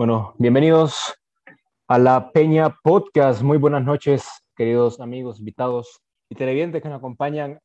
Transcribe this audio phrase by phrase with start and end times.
[0.00, 1.14] Bueno, bienvenidos
[1.86, 3.42] a la Peña Podcast.
[3.42, 4.26] Muy buenas noches,
[4.56, 7.60] queridos amigos, invitados y televidentes que nos acompañan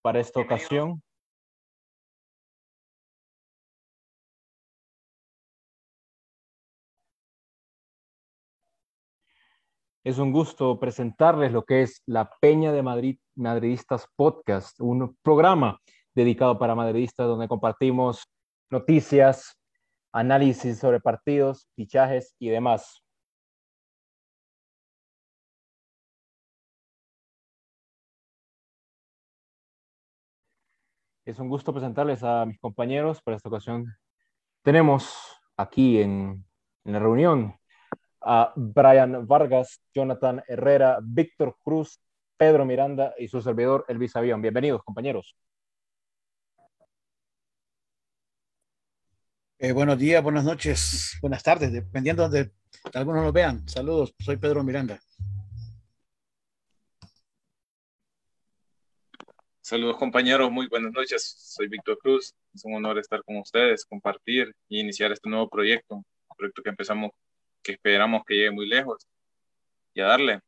[0.00, 1.02] para esta ocasión.
[10.04, 15.78] Es un gusto presentarles lo que es la Peña de Madrid Madridistas Podcast, un programa
[16.14, 18.26] dedicado para madridistas donde compartimos
[18.70, 19.57] noticias,
[20.12, 23.02] análisis sobre partidos, fichajes y demás.
[31.24, 33.20] Es un gusto presentarles a mis compañeros.
[33.22, 33.94] Para esta ocasión
[34.62, 35.14] tenemos
[35.56, 36.44] aquí en,
[36.84, 37.54] en la reunión
[38.20, 42.00] a Brian Vargas, Jonathan Herrera, Víctor Cruz,
[42.36, 44.40] Pedro Miranda y su servidor Elvis Avión.
[44.40, 45.36] Bienvenidos, compañeros.
[49.60, 52.52] Eh, buenos días, buenas noches, buenas tardes, dependiendo de
[52.94, 53.68] algunos lo vean.
[53.68, 55.00] Saludos, soy Pedro Miranda.
[59.60, 61.34] Saludos compañeros, muy buenas noches.
[61.38, 62.36] Soy Víctor Cruz.
[62.54, 66.04] Es un honor estar con ustedes, compartir y iniciar este nuevo proyecto, un
[66.36, 67.10] proyecto que empezamos,
[67.60, 69.08] que esperamos que llegue muy lejos
[69.92, 70.40] y a darle.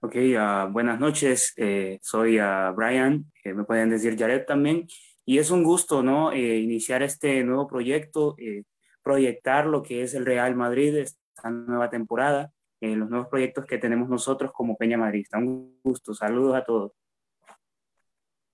[0.00, 1.52] Ok, uh, buenas noches.
[1.58, 4.86] Eh, soy uh, Brian, eh, me pueden decir Jared también.
[5.30, 6.32] Y es un gusto, ¿no?
[6.32, 8.64] Eh, iniciar este nuevo proyecto, eh,
[9.00, 13.78] proyectar lo que es el Real Madrid, esta nueva temporada, eh, los nuevos proyectos que
[13.78, 15.24] tenemos nosotros como Peña Madrid.
[15.34, 16.90] Un gusto, saludos a todos.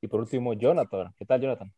[0.02, 1.14] Y por último, Jonathan.
[1.18, 1.72] ¿Qué tal, Jonathan?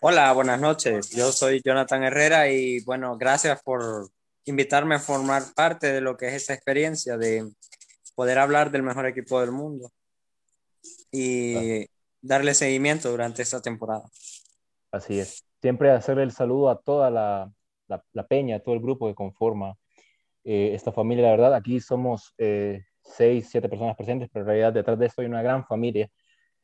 [0.00, 1.10] Hola, buenas noches.
[1.10, 4.10] Yo soy Jonathan Herrera y bueno, gracias por
[4.44, 7.50] invitarme a formar parte de lo que es esta experiencia de
[8.14, 9.90] poder hablar del mejor equipo del mundo.
[11.10, 11.88] Y
[12.22, 14.04] darle seguimiento durante esta temporada.
[14.92, 15.44] Así es.
[15.60, 17.52] Siempre hacerle el saludo a toda la,
[17.86, 19.76] la, peña, a todo el grupo que conforma
[20.44, 21.24] eh, esta familia.
[21.24, 25.22] La verdad, aquí somos eh, seis, siete personas presentes, pero en realidad detrás de esto
[25.22, 26.08] hay una gran familia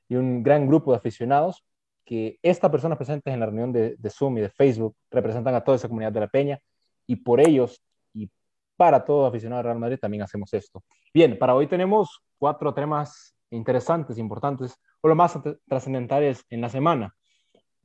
[0.09, 1.65] y un gran grupo de aficionados
[2.05, 5.77] que estas personas presentes en la reunión de, Zoom y de Facebook representan a toda
[5.77, 6.61] esa comunidad de la peña
[7.07, 7.83] y por ellos
[8.15, 8.31] y
[8.77, 10.85] para todos aficionados de Real Madrid también hacemos esto.
[11.13, 17.15] Bien, para hoy tenemos cuatro temas interesantes, importantes o lo más trascendentales en la semana.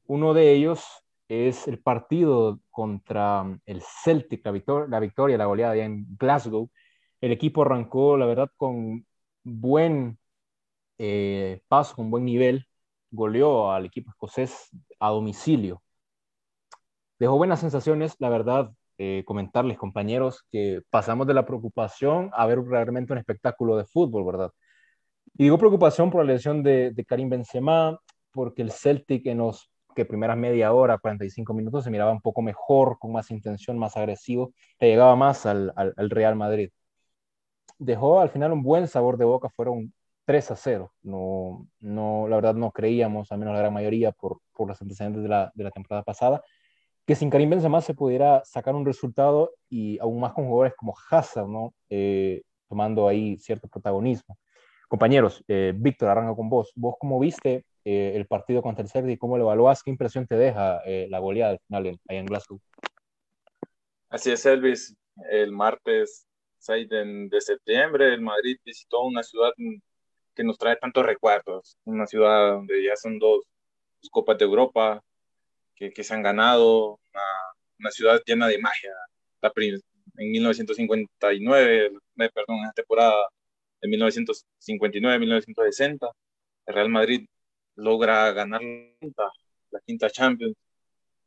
[0.05, 0.83] Uno de ellos
[1.27, 4.51] es el partido contra um, el Celtic, la,
[4.87, 6.69] la, victoria, la goleada allá en Glasgow.
[7.21, 9.05] El equipo arrancó, la verdad, con
[9.43, 10.19] buen
[10.97, 12.67] eh, paso, con buen nivel.
[13.11, 15.81] Goleó al equipo escocés a domicilio.
[17.19, 22.61] Dejó buenas sensaciones, la verdad, eh, comentarles, compañeros, que pasamos de la preocupación a ver
[22.63, 24.51] realmente un espectáculo de fútbol, ¿verdad?
[25.37, 27.99] Y digo preocupación por la lesión de, de Karim Benzema,
[28.31, 32.41] porque el Celtic en los que primeras media hora, 45 minutos, se miraba un poco
[32.41, 36.69] mejor, con más intención, más agresivo, le llegaba más al, al, al, Real Madrid.
[37.77, 39.93] Dejó al final un buen sabor de boca, fueron
[40.25, 40.93] 3 a 0.
[41.01, 45.23] No, no, la verdad no creíamos, al menos la gran mayoría, por, por los antecedentes
[45.23, 46.43] de la, de la temporada pasada,
[47.05, 50.93] que sin Karim Benzema se pudiera sacar un resultado y aún más con jugadores como
[51.09, 51.73] Hazard, ¿no?
[51.89, 54.37] Eh, tomando ahí cierto protagonismo.
[54.91, 56.73] Compañeros, eh, Víctor, arranca con vos.
[56.75, 59.15] ¿Vos cómo viste eh, el partido contra el Cerdi?
[59.15, 59.83] ¿Cómo lo evaluás?
[59.83, 62.59] ¿Qué impresión te deja eh, la goleada al final en, allá en Glasgow?
[64.09, 64.93] Así es, Elvis.
[65.29, 69.51] El martes 6 de, de, septiembre, el Madrid visitó una ciudad
[70.35, 71.77] que nos trae tantos recuerdos.
[71.85, 73.45] Una ciudad donde ya son dos,
[74.11, 75.01] Copas de Europa
[75.73, 76.99] que, que se han ganado.
[77.13, 77.23] Una,
[77.79, 78.91] una, ciudad llena de magia.
[79.39, 81.91] La, en 1959,
[82.33, 83.15] perdón, en la temporada
[83.81, 86.11] en 1959-1960,
[86.67, 87.27] el Real Madrid
[87.75, 88.61] logra ganar
[89.71, 90.55] la quinta, Champions,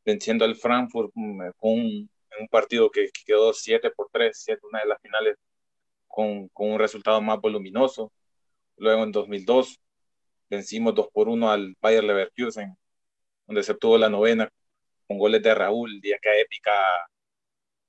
[0.05, 2.09] venciendo al Frankfurt mm, con un,
[2.49, 5.37] partido que, que, quedó 7 por 3, 7, una de las finales
[6.07, 8.11] con, un resultado más voluminoso.
[8.77, 9.79] Luego en 2002
[10.49, 12.77] vencimos 2 por 1 al Bayer Leverkusen,
[13.47, 14.49] donde se obtuvo la novena
[15.07, 16.71] con goles de Raúl, de acá épica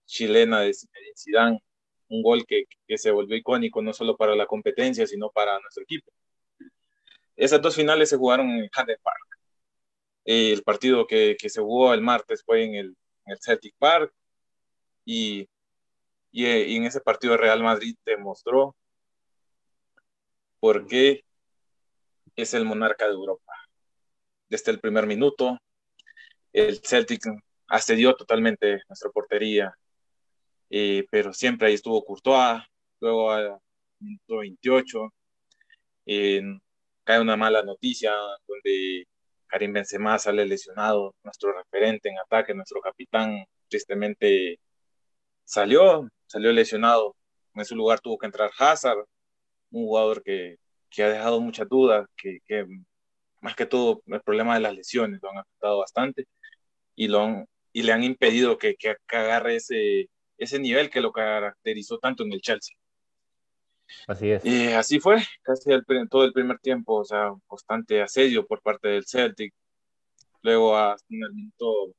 [0.06, 0.74] chilena de
[1.16, 1.60] Zidane
[2.08, 2.64] un gol que,
[2.96, 6.10] se volvió icónico no solo para la competencia, sino para nuestro equipo.
[7.36, 9.18] Esas dos finales se jugaron en Hampden Park.
[10.24, 12.96] El partido que, se jugó el martes fue en el,
[13.40, 14.12] Celtic Park
[15.04, 15.48] y,
[16.30, 18.76] y, y, en ese partido Real Madrid demostró
[20.60, 21.24] por qué
[22.36, 23.52] es el monarca de Europa.
[24.48, 25.58] Desde el primer minuto,
[26.52, 27.22] el Celtic
[27.68, 29.76] asedió totalmente nuestra portería,
[30.70, 32.62] eh, pero siempre ahí estuvo Courtois,
[33.00, 33.58] luego a
[34.00, 35.12] minuto 28
[36.06, 36.42] eh,
[37.04, 38.12] cae una mala noticia
[38.46, 39.06] donde
[39.46, 44.60] Karim Benzema sale lesionado, nuestro referente en ataque, nuestro capitán tristemente
[45.44, 47.16] salió, salió lesionado.
[47.54, 49.04] En su lugar tuvo que entrar Hazard,
[49.70, 50.56] un jugador que,
[50.90, 52.66] que ha dejado muchas dudas, que, que,
[53.40, 56.26] más que todo el problema de las lesiones lo han afectado bastante
[56.96, 61.98] y, lo y le han impedido que, que, agarre ese, ese nivel que lo caracterizó
[61.98, 62.76] tanto en el Chelsea.
[64.06, 64.44] Así es.
[64.44, 68.88] Y así fue, casi el, todo el primer tiempo, o sea, constante asedio por parte
[68.88, 69.54] del Celtic.
[70.42, 71.94] Luego, hasta en el minuto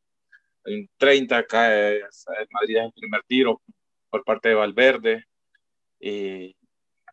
[0.98, 3.62] 30, cae el Madrid en el primer tiro
[4.10, 5.24] por parte de Valverde.
[6.00, 6.56] Y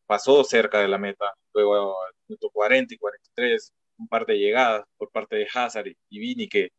[0.06, 1.32] pasó cerca de la meta.
[1.52, 6.18] Luego, al minuto 40 y 43, un par de llegadas por parte de Hazard y
[6.18, 6.70] Vini que,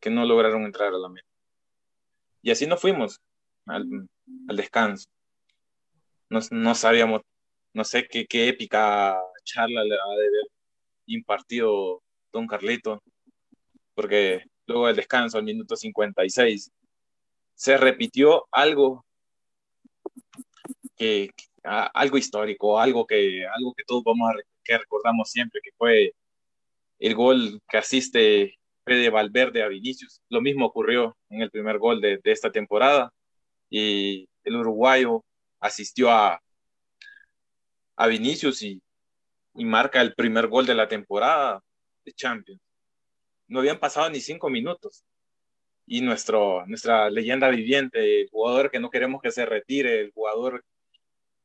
[0.00, 1.28] que no lograron entrar a la meta.
[2.42, 3.20] Y así nos fuimos
[3.66, 4.08] al,
[4.48, 5.08] al descanso
[6.30, 7.22] no, sabíamos,
[7.74, 10.48] no sé qué, qué épica charla le ha de haber
[11.06, 12.02] impartido
[12.32, 13.02] Don Carlito,
[13.94, 16.70] porque luego del descanso, al minuto 56,
[17.54, 19.04] se repitió algo
[20.96, 21.30] que,
[21.64, 26.14] algo histórico, algo que, algo que todos vamos a que recordamos siempre, que fue
[27.00, 30.22] el gol que asiste Fede Valverde a Vinicius.
[30.28, 33.12] Lo mismo ocurrió en el primer gol de, de esta temporada
[33.70, 35.24] y el uruguayo
[35.60, 36.42] asistió a,
[37.96, 38.82] a Vinicius y,
[39.54, 41.62] y marca el primer gol de la temporada
[42.04, 42.60] de Champions.
[43.46, 45.04] No habían pasado ni cinco minutos.
[45.86, 50.64] Y nuestro, nuestra leyenda viviente, el jugador que no queremos que se retire, el jugador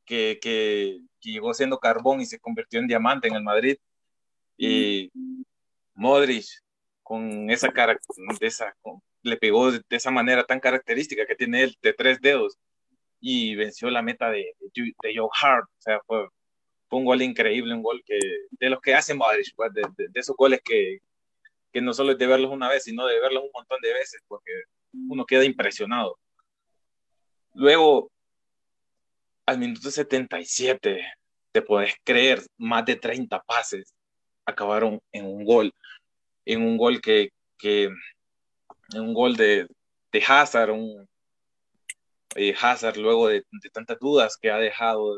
[0.04, 3.76] que, que, llegó siendo carbón y se convirtió en diamante en el Madrid.
[4.56, 5.10] Y
[5.94, 6.46] Modric,
[7.02, 7.98] con esa cara,
[8.40, 8.76] esa,
[9.26, 12.58] le pegó de, esa manera tan característica que tiene él, de tres dedos,
[13.20, 15.66] y venció la meta de, de, Joe Hart.
[15.66, 16.28] O sea, fue,
[16.88, 18.18] fue, un gol increíble, un gol que
[18.50, 20.98] de los que hace Modric, pues, de, de, esos goles que,
[21.72, 24.22] que no solo es de verlos una vez, sino de verlos un montón de veces,
[24.28, 24.52] porque
[25.08, 26.18] uno queda impresionado.
[27.54, 28.10] Luego,
[29.46, 31.04] al minuto 77,
[31.52, 33.94] te puedes creer, más de 30 pases
[34.44, 35.72] acabaron en un gol,
[36.44, 37.90] en un gol que, que
[38.94, 39.66] un gol de,
[40.12, 41.08] de Hazard, un,
[42.36, 45.16] eh, Hazard luego de, tantas dudas que ha dejado,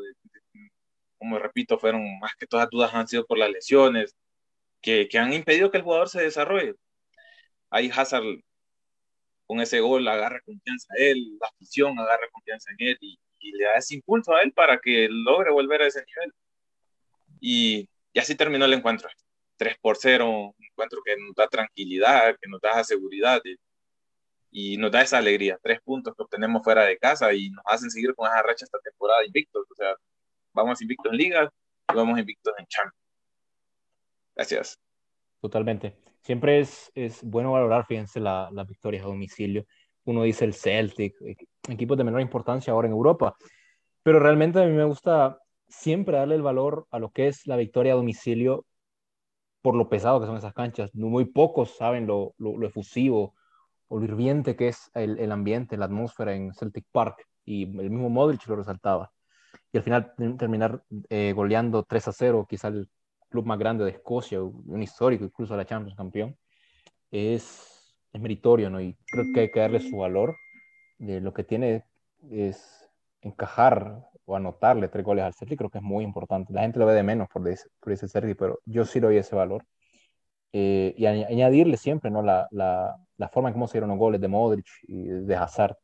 [1.19, 4.17] como repito, fueron más que todas dudas han sido por las lesiones,
[4.81, 6.75] que, que han impedido que el jugador se desarrolle.
[7.71, 8.25] Ahí Hazard
[9.47, 13.65] con ese gol agarra confianza a él, la afición agarra confianza en él y, le
[13.65, 16.33] da ese impulso a él para que logre volver a ese nivel.
[17.41, 19.09] Y, y así terminó el encuentro.
[19.59, 23.43] 3 por 0, un encuentro que nos da tranquilidad, que nos da seguridad
[24.51, 27.91] y nos da esa alegría, tres puntos que obtenemos fuera de casa y nos hacen
[27.91, 29.95] seguir con esa racha esta temporada invictos, o sea,
[30.55, 31.51] vamos invictos en ligas
[31.93, 32.95] y vamos invictos en champions.
[34.35, 34.79] Gracias.
[35.41, 35.97] Totalmente.
[36.23, 39.67] Siempre es, es bueno valorar, fíjense, las la victorias a domicilio.
[40.05, 41.15] Uno dice el Celtic,
[41.69, 43.37] equipos de menor importancia ahora en Europa,
[44.03, 45.39] pero realmente a mí me gusta
[45.69, 48.65] siempre darle el valor a lo que es la victoria a domicilio
[49.63, 50.95] por lo pesado que son esas canchas.
[50.95, 53.35] Muy pocos saben lo, lo, lo efusivo,
[53.89, 57.91] o lo hirviente que es el, el, ambiente, la atmósfera en Celtic Park, y el
[57.91, 59.11] mismo Modric lo resaltaba.
[59.73, 62.89] Y al final terminar eh, goleando 3 a 0, quizá el
[63.31, 66.37] club más grande de Escocia, un histórico, incluso la Champions campeón,
[67.11, 68.81] es, es meritorio, ¿no?
[68.81, 70.37] Y creo que hay que darle su valor.
[70.99, 71.85] De lo que tiene
[72.29, 72.78] es
[73.21, 76.53] encajar o anotarle tres goles al Celtic, creo que es muy importante.
[76.53, 79.07] La gente lo ve de menos por ese, por ese Celtic, pero yo sí le
[79.07, 79.65] doy ese valor.
[80.53, 82.23] Eh, y añadirle siempre ¿no?
[82.23, 85.77] la, la, la, forma en cómo se dieron los goles de Modric y de Hazard.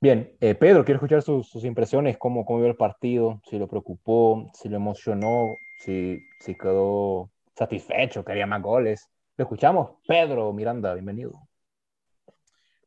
[0.00, 4.50] Bien, eh, Pedro, quiero escuchar sus, impresiones, cómo, cómo vio el partido, si lo preocupó,
[4.52, 9.08] si lo emocionó, si, si quedó satisfecho, quería más goles.
[9.36, 9.92] Lo escuchamos.
[10.06, 11.30] Pedro Miranda, bienvenido.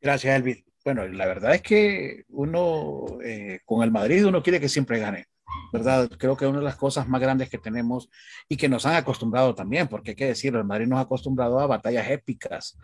[0.02, 0.65] Gracias, Elvis.
[0.86, 5.26] Bueno, la verdad es que uno eh, con el Madrid uno quiere que siempre gane.
[5.72, 6.08] ¿verdad?
[6.16, 8.08] Creo que una de las cosas más grandes que tenemos
[8.48, 11.58] y que nos han acostumbrado también, porque hay que decirlo, el Madrid nos ha acostumbrado
[11.58, 12.78] a batallas épicas,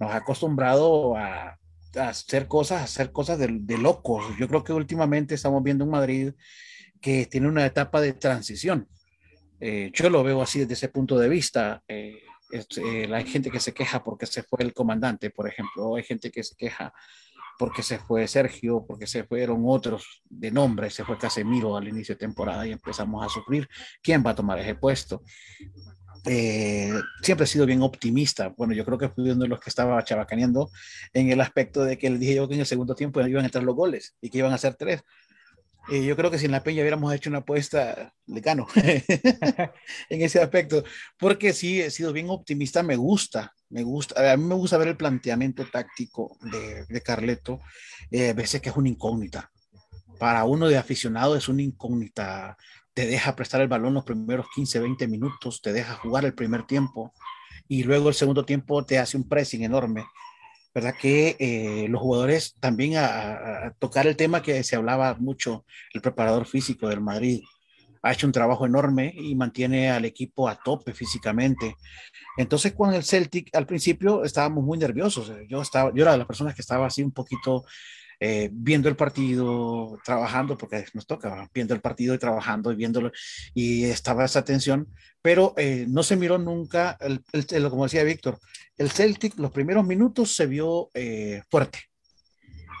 [0.00, 1.58] nos ha acostumbrado a,
[2.00, 4.24] hacer cosas, hacer cosas de, locos.
[4.38, 6.32] Yo creo que últimamente estamos viendo un Madrid
[7.02, 8.88] que tiene una etapa de transición.
[9.60, 11.82] Eh, yo lo veo así desde ese punto de vista.
[11.86, 16.02] Eh, eh, hay gente que se queja porque se fue el comandante, por ejemplo, hay
[16.02, 16.92] gente que se queja
[17.62, 22.16] porque se fue Sergio, porque se fueron otros de nombre, se fue Casemiro al inicio
[22.16, 23.68] de temporada y empezamos a sufrir
[24.02, 25.22] quién va a tomar ese puesto.
[26.26, 26.92] Eh,
[27.22, 28.48] siempre he sido bien optimista.
[28.48, 30.72] Bueno, yo creo que fui uno de los que estaba chabacaneando
[31.12, 33.46] en el aspecto de que le dije yo que en el segundo tiempo iban a
[33.46, 35.04] entrar los goles y que iban a ser tres.
[35.88, 38.66] Yo creo que si en la Peña hubiéramos hecho una apuesta, le gano.
[40.08, 40.84] En ese aspecto,
[41.18, 44.88] porque sí he sido bien optimista, me gusta, me gusta, a mí me gusta ver
[44.88, 47.60] el planteamiento táctico de, de Carleto,
[48.10, 49.50] eh, a veces que es una incógnita.
[50.18, 52.56] Para uno de aficionado es una incógnita,
[52.94, 56.64] te deja prestar el balón los primeros 15, 20 minutos, te deja jugar el primer
[56.64, 57.12] tiempo
[57.66, 60.04] y luego el segundo tiempo te hace un pressing enorme
[60.74, 60.94] ¿verdad?
[60.98, 66.46] Que eh, los jugadores también a, tocar el tema que se hablaba mucho, el preparador
[66.46, 67.42] físico del Madrid,
[68.02, 71.76] ha hecho un trabajo enorme y mantiene al equipo a tope físicamente.
[72.36, 75.32] Entonces, con el Celtic, al principio estábamos muy nerviosos.
[75.48, 77.64] Yo, estaba, yo era de las personas que estaba así un poquito
[78.24, 83.10] eh, viendo el partido, trabajando, porque nos toca, viendo el partido y trabajando y viéndolo,
[83.52, 84.86] y estaba esa tensión,
[85.20, 87.24] pero eh, no se miró nunca, el,
[87.68, 88.38] como decía Víctor,
[88.76, 91.80] el Celtic los primeros minutos se vio eh, fuerte.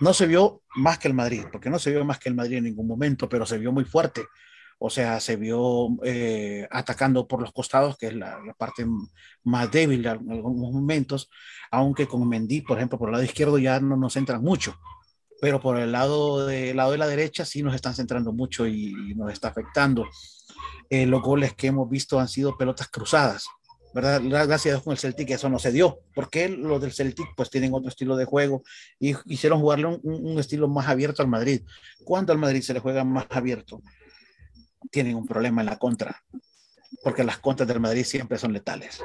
[0.00, 2.58] No se vio más que el Madrid, porque no se vio más que el Madrid
[2.58, 4.24] en ningún momento, pero se vio muy fuerte.
[4.78, 5.88] O sea, se vio
[6.70, 8.86] atacando por los costados, que es la, parte
[9.42, 11.28] más débil en algunos momentos,
[11.72, 14.76] aunque con Mendy, por ejemplo, por el lado izquierdo ya no nos entran mucho
[15.42, 19.12] pero por el lado de, lado de la derecha sí nos están centrando mucho y,
[19.16, 20.06] nos está afectando.
[20.88, 23.46] Eh, los goles que hemos visto han sido pelotas cruzadas,
[23.92, 24.22] ¿verdad?
[24.24, 27.50] Gracias a Dios con el Celtic eso no se dio, porque los del Celtic pues
[27.50, 28.62] tienen otro estilo de juego
[29.00, 31.62] y hicieron jugarle un, un estilo más abierto al Madrid.
[32.04, 33.82] Cuando al Madrid se le juega más abierto,
[34.92, 36.22] tienen un problema en la contra,
[37.02, 39.00] porque las contras del Madrid siempre son letales.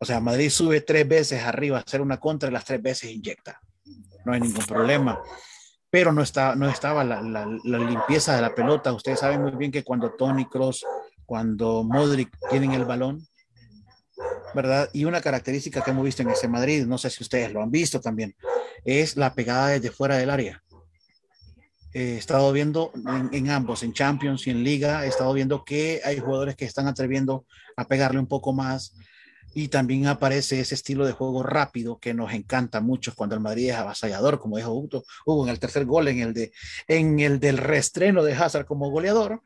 [0.00, 3.12] O sea, Madrid sube tres veces arriba a hacer una contra y las tres veces
[3.12, 3.60] inyecta
[4.24, 5.20] no hay ningún problema.
[5.90, 8.92] Pero no, está, no estaba la, la, limpieza de la pelota.
[8.92, 10.86] Ustedes saben muy bien que cuando Tony Cross,
[11.26, 13.26] cuando Modric tienen el balón,
[14.54, 14.88] ¿verdad?
[14.92, 17.70] Y una característica que hemos visto en ese Madrid, no sé si ustedes lo han
[17.70, 18.34] visto también,
[18.84, 20.62] es la pegada desde fuera del área.
[21.92, 26.00] he estado viendo en, en, ambos, en Champions y en Liga, he estado viendo que
[26.04, 27.44] hay jugadores que están atreviendo
[27.76, 28.94] a pegarle un poco más,
[29.54, 33.70] y también aparece ese estilo de juego rápido que nos encanta mucho cuando el Madrid
[33.70, 36.52] es avasallador, como dijo Hugo, Hugo en el tercer gol, en el, de,
[36.88, 39.42] en el del reestreno de Hazard como goleador,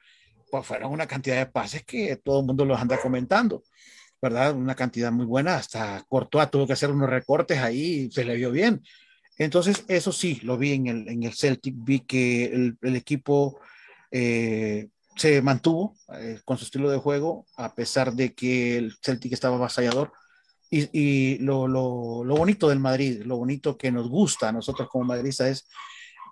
[0.51, 3.65] pues fueron una cantidad de pases que todo el mundo los anda comentando,
[4.23, 4.55] ¿verdad?
[4.55, 8.37] Una cantidad muy buena, hasta Courtois tuvo que hacer unos recortes ahí y se le
[8.37, 8.83] vio bien.
[9.39, 13.61] Entonces, eso sí, lo vi en el, en el Celtic, vi que el, el equipo
[14.11, 19.33] eh, se mantuvo eh, con su estilo de juego, a pesar de que el Celtic
[19.33, 20.13] estaba avasallador.
[20.71, 24.89] Y, y lo, lo, lo, bonito del Madrid, lo bonito que nos gusta a nosotros
[24.89, 25.69] como madridistas es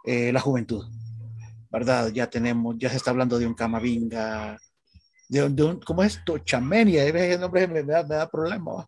[0.05, 0.85] eh, la juventud,
[1.71, 2.11] ¿verdad?
[2.13, 4.59] Ya tenemos, ya se está hablando de un Camavinga,
[5.29, 6.21] de, de un, ¿cómo es?
[6.45, 8.87] Chamenia, ese nombre me, da, me da problema.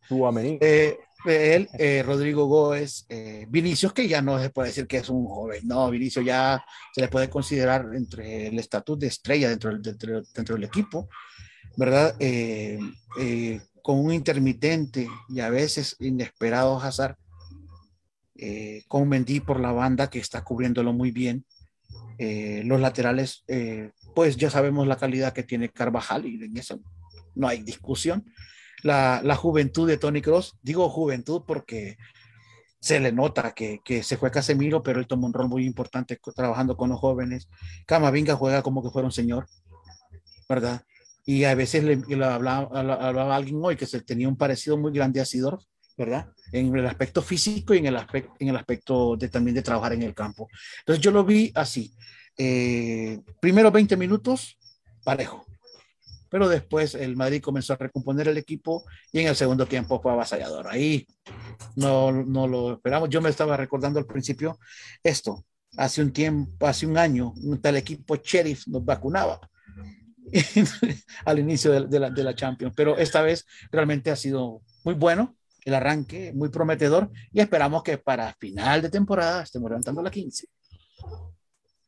[0.60, 5.08] Eh, él, eh, Rodrigo Góez, eh, Vinicius, que ya no se puede decir que es
[5.08, 9.70] un joven, no, Vinicius ya se le puede considerar entre el estatus de estrella dentro
[9.70, 11.08] del, dentro, dentro del equipo,
[11.76, 12.14] ¿verdad?
[12.20, 12.78] Eh,
[13.20, 17.16] eh, con un intermitente y a veces inesperado Hazard,
[18.88, 21.46] con Mendy por la banda que está cubriéndolo muy bien.
[22.18, 23.44] los laterales,
[24.14, 26.80] pues ya sabemos la calidad que tiene Carvajal y en eso
[27.34, 28.26] no hay discusión
[28.86, 30.56] la, juventud de Tony Cross.
[30.62, 31.96] Digo juventud porque
[32.80, 36.76] se le nota que, se fue Casemiro, pero él tomó un rol muy importante trabajando
[36.76, 37.48] con los jóvenes.
[37.86, 39.46] Camavinga juega como que fuera un señor,
[40.48, 40.82] ¿verdad?
[41.24, 45.24] Y a veces le, hablaba, alguien hoy que se tenía un parecido muy grande a
[45.24, 45.58] Sidor,
[45.96, 46.28] ¿verdad?
[46.52, 50.02] En el aspecto físico y en el aspecto, en el aspecto también de trabajar en
[50.02, 50.48] el campo.
[50.80, 51.92] Entonces yo lo vi así.
[52.38, 54.56] Eh, primero 20 minutos,
[55.02, 55.45] parejo
[56.28, 60.12] pero después el Madrid comenzó a recomponer el equipo y en el segundo tiempo fue
[60.12, 60.68] avasallador.
[60.68, 61.06] Ahí
[61.76, 63.08] no, no lo esperamos.
[63.08, 64.58] Yo me estaba recordando al principio
[65.02, 65.44] esto.
[65.76, 69.40] Hace un tiempo, hace un año, un tal equipo Sheriff nos vacunaba
[71.24, 74.94] al inicio de, de, la, de la Champions, pero esta vez realmente ha sido muy
[74.94, 80.10] bueno el arranque, muy prometedor y esperamos que para final de temporada estemos levantando la
[80.10, 80.46] 15.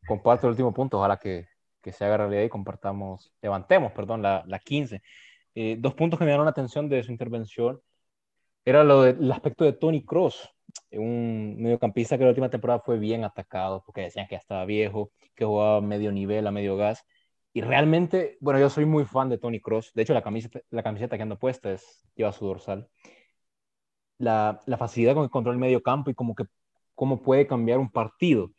[0.06, 1.46] Comparto el último punto, ojalá que
[1.82, 5.02] que se haga realidad y compartamos, levantemos, perdón, la, la 15.
[5.54, 7.80] Eh, dos puntos que me dieron la atención de su intervención
[8.64, 10.50] era lo del aspecto de Tony Cross,
[10.92, 15.12] un mediocampista que la última temporada fue bien atacado porque decían que ya estaba viejo,
[15.34, 17.04] que jugaba medio nivel, a medio gas.
[17.52, 19.92] Y realmente, bueno, yo soy muy fan de Tony Cross.
[19.94, 22.88] De hecho, la camiseta, la camiseta que ando puesta es, lleva su dorsal.
[24.18, 26.44] La, la facilidad con que controla el medio campo y como que
[26.94, 28.50] cómo puede cambiar un partido.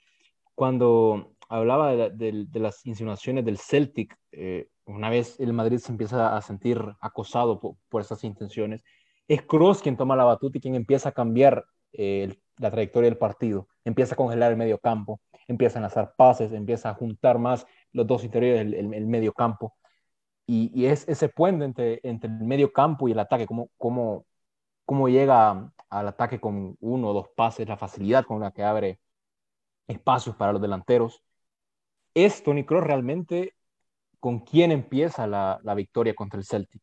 [0.56, 4.16] Cuando hablaba de, las insinuaciones del Celtic.
[4.32, 8.84] Eh, una vez el Madrid se empieza a sentir acosado por, por esas intenciones,
[9.28, 13.18] es Kroos quien toma la batuta y quien empieza a cambiar eh, la trayectoria del
[13.18, 13.68] partido.
[13.86, 18.06] empieza a congelar el medio campo, empieza a lanzar pases, empieza a juntar más los
[18.08, 19.76] dos interiores, el, el, medio campo.
[20.46, 24.26] Y, es ese puente entre, entre el medio campo y el ataque, cómo, cómo,
[24.86, 29.00] cómo llega al ataque con uno o dos pases, la facilidad con la que abre
[29.88, 31.24] espacios para los delanteros.
[32.26, 33.54] ¿Es Tony Kroos realmente
[34.20, 36.82] con quién empieza la, la victoria contra el Celtic?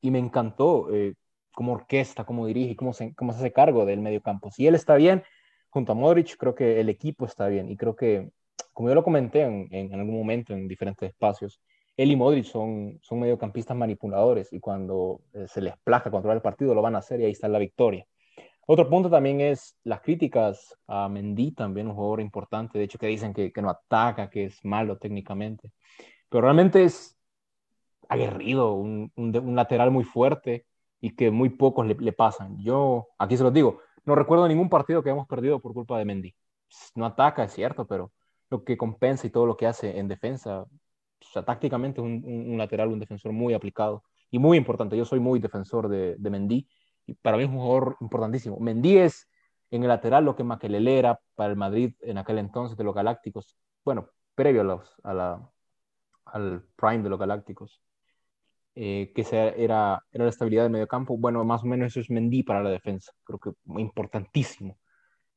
[0.00, 1.14] Y me encantó eh,
[1.52, 4.52] cómo orquesta, cómo dirige, cómo se, cómo se hace cargo del medio campo.
[4.52, 5.24] Si él está bien,
[5.70, 7.68] junto a Modric, creo que el equipo está bien.
[7.68, 8.30] Y creo que,
[8.72, 11.60] como yo lo comenté en, en, algún momento en diferentes espacios,
[11.96, 16.42] él y Modric son, son mediocampistas manipuladores y cuando eh, se les placa controlar el
[16.42, 18.06] partido lo van a hacer y ahí está la victoria.
[18.72, 23.08] Otro punto también es las críticas a Mendy, también un jugador importante, de hecho que
[23.08, 25.72] dicen que, que no ataca, que es malo técnicamente,
[26.28, 27.18] pero realmente es
[28.08, 30.66] aguerrido, un, un, lateral muy fuerte
[31.00, 32.58] y que muy pocos le, le, pasan.
[32.62, 36.04] Yo, aquí se los digo, no recuerdo ningún partido que hemos perdido por culpa de
[36.04, 36.36] Mendy.
[36.94, 38.12] No ataca, es cierto, pero
[38.50, 40.68] lo que compensa y todo lo que hace en defensa, o
[41.18, 44.96] sea, tácticamente es un, un, lateral, un defensor muy aplicado y muy importante.
[44.96, 46.68] Yo soy muy defensor de, de Mendy
[47.22, 48.58] para mí es un jugador importantísimo.
[48.60, 49.28] Mendy es
[49.70, 52.94] en el lateral lo que Maquelele era para el Madrid en aquel entonces de los
[52.94, 55.50] Galácticos, bueno, previo a, los, la,
[56.26, 57.80] al prime de los Galácticos.
[58.76, 61.18] Eh, que era, era la estabilidad del mediocampo.
[61.18, 63.12] Bueno, más o menos eso es Mendy para la defensa.
[63.24, 64.78] Creo que importantísimo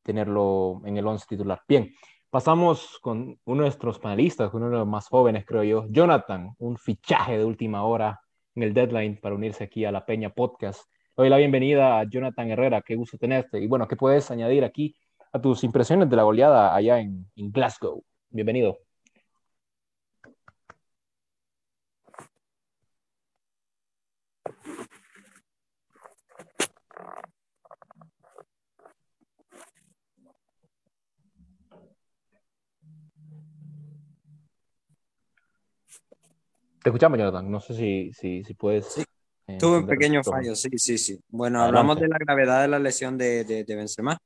[0.03, 1.61] tenerlo en el 11 titular.
[1.67, 1.93] Bien,
[2.29, 6.77] pasamos con uno de nuestros panelistas, uno de los más jóvenes, creo yo, Jonathan, un
[6.77, 8.21] fichaje de última hora
[8.55, 10.83] en el deadline para unirse aquí a la Peña Podcast.
[11.15, 13.59] Doy la bienvenida a Jonathan Herrera, qué gusto tenerte.
[13.59, 14.95] Y bueno, ¿qué puedes añadir aquí
[15.31, 18.03] a tus impresiones de la goleada allá en, Glasgow?
[18.31, 18.79] Bienvenido.
[36.81, 37.51] Te escuchamos, Jonathan.
[37.51, 38.85] No sé si, si, si puedes.
[38.87, 39.03] Sí.
[39.47, 41.19] Eh, Tuve un pequeño fallo, sí, sí, sí.
[41.27, 44.17] Bueno, hablamos de la gravedad de la lesión de, de, de, Benzema.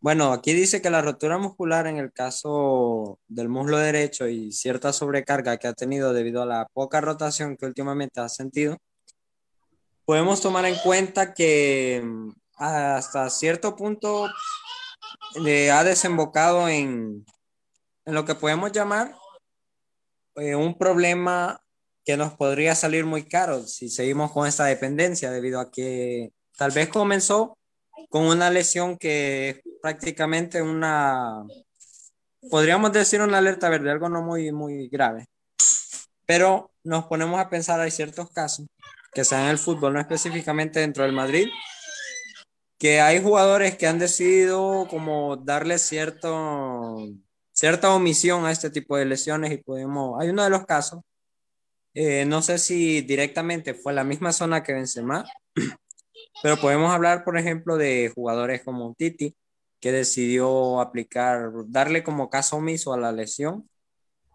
[0.00, 4.92] Bueno, aquí dice que la rotura muscular en el caso del muslo derecho y cierta
[4.92, 8.78] sobrecarga que ha tenido debido a la poca rotación que últimamente ha sentido,
[10.04, 14.28] podemos tomar en cuenta que mm, hasta cierto punto
[15.40, 17.24] le ha desembocado en,
[18.04, 19.14] en lo que podemos llamar
[20.34, 21.61] eh, un problema
[22.04, 26.70] que nos podría salir muy caro si seguimos con esta dependencia, debido a que tal
[26.72, 27.58] vez comenzó
[28.10, 31.44] con una lesión que prácticamente una,
[32.50, 35.26] podríamos decir una alerta verde, algo no muy, muy grave.
[36.26, 38.66] Pero nos ponemos a pensar, hay ciertos casos
[39.12, 41.48] que sean en el fútbol, no específicamente dentro del Madrid,
[42.78, 46.96] que hay jugadores que han decidido como darle cierto,
[47.52, 51.00] cierta omisión a este tipo de lesiones y podemos, hay uno de los casos
[51.94, 55.24] eh, no sé si directamente fue la misma zona que Benzema,
[56.42, 59.36] pero podemos hablar, por ejemplo, de jugadores como Titi,
[59.80, 63.68] que decidió aplicar, darle como caso omiso a la lesión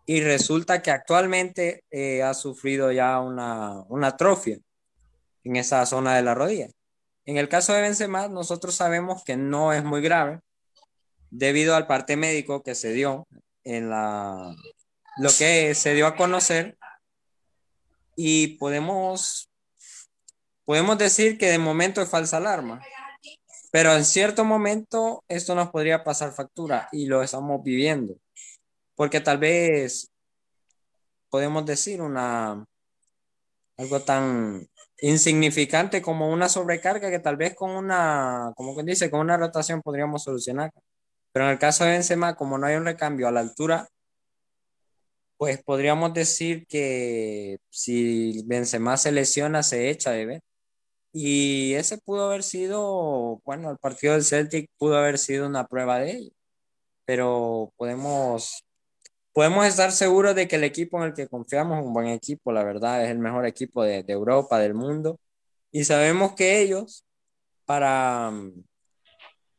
[0.05, 4.57] y resulta que actualmente eh, ha sufrido ya una, una atrofia
[5.43, 6.67] en esa zona de la rodilla.
[7.25, 10.39] En el caso de Benzema, nosotros sabemos que no es muy grave
[11.29, 13.27] debido al parte médico que se dio
[13.63, 14.55] en la,
[15.17, 16.76] lo que se dio a conocer
[18.17, 19.49] y podemos,
[20.65, 22.81] podemos decir que de momento es falsa alarma,
[23.71, 28.15] pero en cierto momento esto nos podría pasar factura y lo estamos viviendo,
[28.95, 30.09] porque tal vez
[31.29, 32.65] podemos decir una
[33.77, 34.67] algo tan
[34.99, 39.83] insignificante como una sobrecarga que tal vez con una, como quien dice, con una rotación
[39.83, 40.71] podríamos solucionar.
[41.31, 43.87] Pero en el caso de Benzema, como no hay un recambio a la altura
[45.37, 50.41] pues podríamos decir que si Benzema se lesiona, se echa de ver.
[51.13, 55.99] Y ese pudo haber sido, bueno, el partido del Celtic pudo haber sido una prueba
[55.99, 56.31] de ello.
[57.05, 58.65] Pero podemos,
[59.33, 62.51] podemos estar seguros de que el equipo en el que confiamos es un buen equipo,
[62.51, 65.19] la verdad, es el mejor equipo de, de Europa, del mundo.
[65.71, 67.05] Y sabemos que ellos,
[67.65, 68.31] para,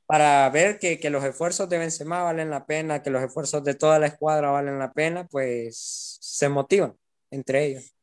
[0.08, 3.74] para ver que, que, los esfuerzos de Benzema valen la pena, que los esfuerzos de
[3.74, 6.96] toda la escuadra valen la pena, pues se motivan
[7.30, 7.94] entre ellos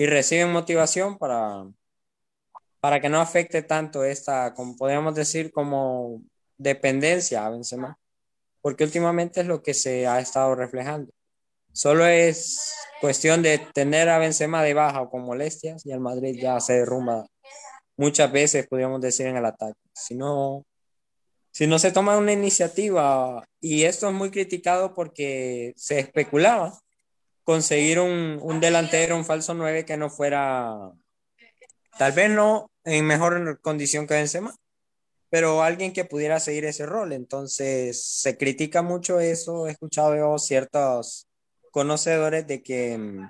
[0.00, 1.66] y reciben motivación para,
[2.80, 6.22] para que no afecte tanto esta, como podríamos decir, como
[6.56, 7.98] dependencia a Benzema,
[8.62, 11.12] porque últimamente es lo que se ha estado reflejando.
[11.72, 16.38] Solo es cuestión de tener a Benzema de baja o con molestias y el Madrid
[16.40, 17.26] ya se derrumba
[17.98, 19.78] muchas veces, podríamos decir, en el ataque.
[19.92, 20.64] Si no,
[21.50, 26.78] si no se toma una iniciativa, y esto es muy criticado porque se especulaba
[27.44, 30.92] conseguir un, un delantero, un falso 9 que no fuera,
[31.98, 34.54] tal vez no en mejor condición que Benzema,
[35.30, 37.12] pero alguien que pudiera seguir ese rol.
[37.12, 39.66] Entonces, se critica mucho eso.
[39.66, 41.28] He escuchado ciertos
[41.70, 43.28] conocedores de que mm,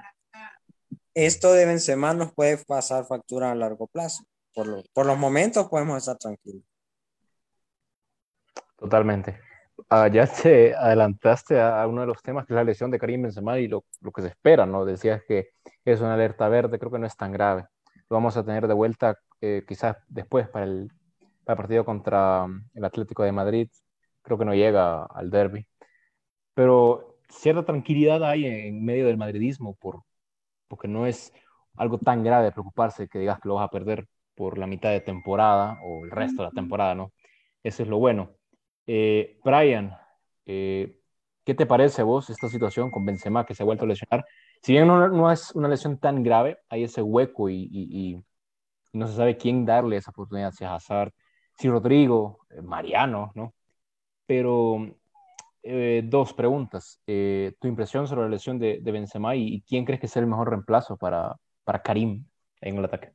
[1.14, 4.24] esto de Benzema nos puede pasar factura a largo plazo.
[4.54, 6.64] Por, por los momentos podemos estar tranquilos.
[8.80, 9.38] Totalmente.
[9.90, 13.22] Ah, ya te adelantaste a, uno de los temas que es la lesión de Karim
[13.22, 14.84] Benzema y lo, lo, que se espera, ¿no?
[14.86, 15.50] Decías que
[15.84, 17.66] es una alerta verde, creo que no es tan grave.
[18.08, 20.90] Lo vamos a tener de vuelta eh, quizás después para el,
[21.44, 23.68] para el partido contra mm, el Atlético de Madrid.
[24.22, 25.66] Creo que no llega al derby.
[26.54, 30.04] Pero cierta tranquilidad hay en medio del madridismo por,
[30.68, 31.32] porque no es
[31.76, 35.00] algo tan grave preocuparse que digas que lo vas a perder por la mitad de
[35.00, 37.12] temporada o el resto de la temporada, ¿no?
[37.62, 38.39] Eso es lo bueno.
[38.92, 39.96] Eh, Brian,
[40.46, 40.98] eh,
[41.44, 44.26] ¿qué te parece a vos esta situación con Benzema que se ha vuelto a lesionar?
[44.62, 48.20] Si bien no, es una lesión tan grave, hay ese hueco y,
[48.92, 51.12] no se sabe quién darle esa oportunidad, si Hazard,
[51.56, 53.54] si Rodrigo, eh, Mariano, ¿no?
[54.26, 54.96] Pero
[55.62, 57.00] dos preguntas.
[57.06, 60.96] tu impresión sobre la lesión de, Benzema y, quién crees que es el mejor reemplazo
[60.96, 62.24] para, para Karim
[62.60, 63.12] en el ataque.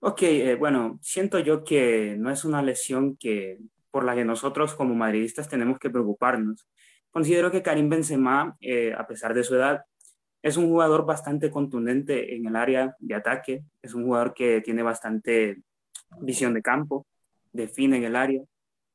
[0.00, 0.22] Ok,
[0.58, 3.58] bueno, siento yo que no es una lesión que
[3.94, 6.66] por la que nosotros como madridistas tenemos que preocuparnos.
[7.12, 9.84] Considero que Karim Benzema, eh, a pesar de su edad,
[10.42, 14.82] es un jugador bastante contundente en el área de ataque, es un jugador que tiene
[14.82, 15.62] bastante
[16.18, 17.06] visión de campo,
[17.52, 18.42] define en el área.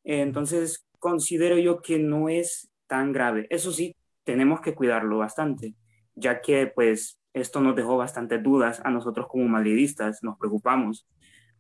[0.03, 3.47] entonces, considero yo que no es tan grave.
[3.49, 5.75] Eso sí, tenemos que cuidarlo bastante,
[6.13, 11.07] ya que pues esto nos dejó bastantes dudas a nosotros como madridistas, nos preocupamos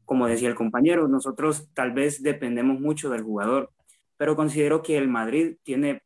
[0.09, 3.69] como decía el compañero, nosotros tal vez dependemos mucho del jugador,
[4.17, 6.01] pero considero que el Madrid tiene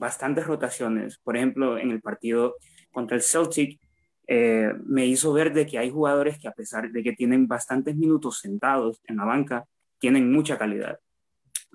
[0.00, 1.18] bastantes rotaciones.
[1.18, 2.56] Por ejemplo, en el partido
[2.90, 3.78] contra el Celtic,
[4.26, 7.94] eh, me hizo ver de que hay jugadores que a pesar de que tienen bastantes
[7.94, 9.64] minutos sentados en la banca,
[10.00, 10.98] tienen mucha calidad.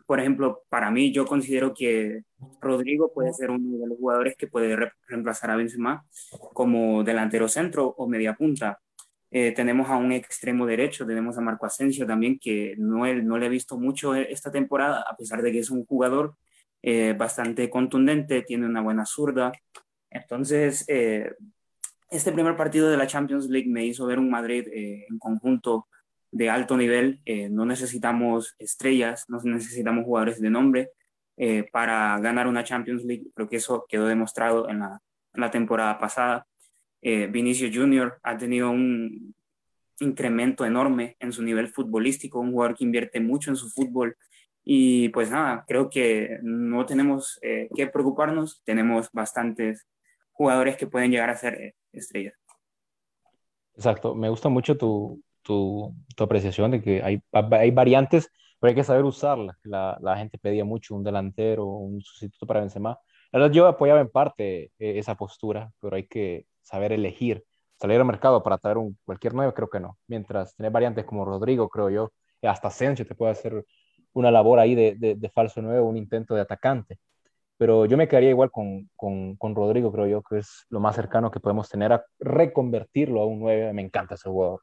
[0.05, 2.23] Por ejemplo, para mí yo considero que
[2.59, 6.03] Rodrigo puede ser uno de los jugadores que puede reemplazar a Benzema
[6.53, 8.81] como delantero centro o media punta.
[9.33, 13.45] Eh, tenemos a un extremo derecho, tenemos a Marco Asensio también, que no, no le
[13.45, 16.35] he visto mucho esta temporada, a pesar de que es un jugador
[16.81, 19.53] eh, bastante contundente, tiene una buena zurda.
[20.09, 21.33] Entonces, eh,
[22.09, 25.87] este primer partido de la Champions League me hizo ver un Madrid en conjunto
[26.29, 27.21] de alto nivel.
[27.51, 30.89] no necesitamos estrellas, no necesitamos jugadores de nombre
[31.71, 33.27] para ganar una Champions League.
[33.33, 35.01] Creo que eso quedó demostrado en la,
[35.33, 36.45] en la temporada pasada.
[37.01, 38.19] Eh, Vinicio Jr.
[38.21, 39.33] ha tenido un
[39.99, 44.15] incremento enorme en su nivel futbolístico, un jugador que invierte mucho en su fútbol.
[44.63, 49.87] Y pues nada, creo que no tenemos eh, que preocuparnos, tenemos bastantes
[50.31, 52.35] jugadores que pueden llegar a ser eh, estrellas.
[53.75, 58.75] Exacto, me gusta mucho tu, tu, tu apreciación de que hay, hay, variantes, pero hay
[58.75, 59.57] que saber usarlas.
[59.63, 62.99] La, la, gente pedía mucho un delantero, un sustituto para Benzema.
[63.31, 67.43] La verdad, yo apoyaba en parte esa postura, pero hay que saber elegir.
[67.79, 69.97] Salir al mercado para traer un, cualquier nuevo, creo que no.
[70.07, 72.11] Mientras tener variantes como Rodrigo, creo yo,
[72.43, 73.65] hasta Asensio te puede hacer
[74.13, 76.99] una labor ahí de, de, falso nuevo, un intento de atacante.
[77.57, 80.95] Pero yo me quedaría igual con, con, con, Rodrigo, creo yo, que es lo más
[80.95, 83.73] cercano que podemos tener a reconvertirlo a un 9.
[83.73, 84.61] Me encanta ese jugador.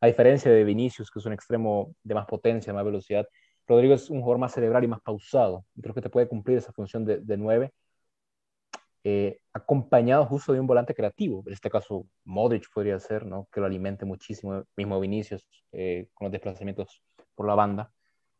[0.00, 3.26] A diferencia de Vinicius, que es un extremo de más potencia, más velocidad,
[3.66, 5.64] Rodrigo es un jugador más cerebral y más pausado.
[5.80, 7.72] Creo que te puede cumplir esa función de, de 9
[9.04, 9.40] eh,
[10.28, 11.42] justo de un volante creativo.
[11.46, 13.48] En este caso, Modric podría ser, ¿no?
[13.52, 17.02] Que lo alimente muchísimo, mismo Vinicius, eh, con los desplazamientos
[17.34, 17.92] por la banda.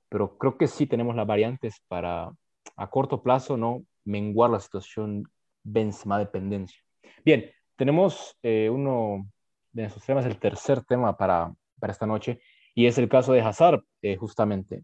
[0.08, 2.30] Pero creo que sí tenemos las variantes para,
[2.76, 3.84] a corto plazo, ¿no?
[4.04, 5.24] Menguar la situación
[5.64, 6.80] Benzema dependencia.
[7.24, 9.26] Bien, tenemos eh, uno
[9.72, 12.40] de nuestros temas, el tercer tema para, para esta noche,
[12.74, 13.82] y es el caso de Hazard,
[14.18, 14.82] justamente.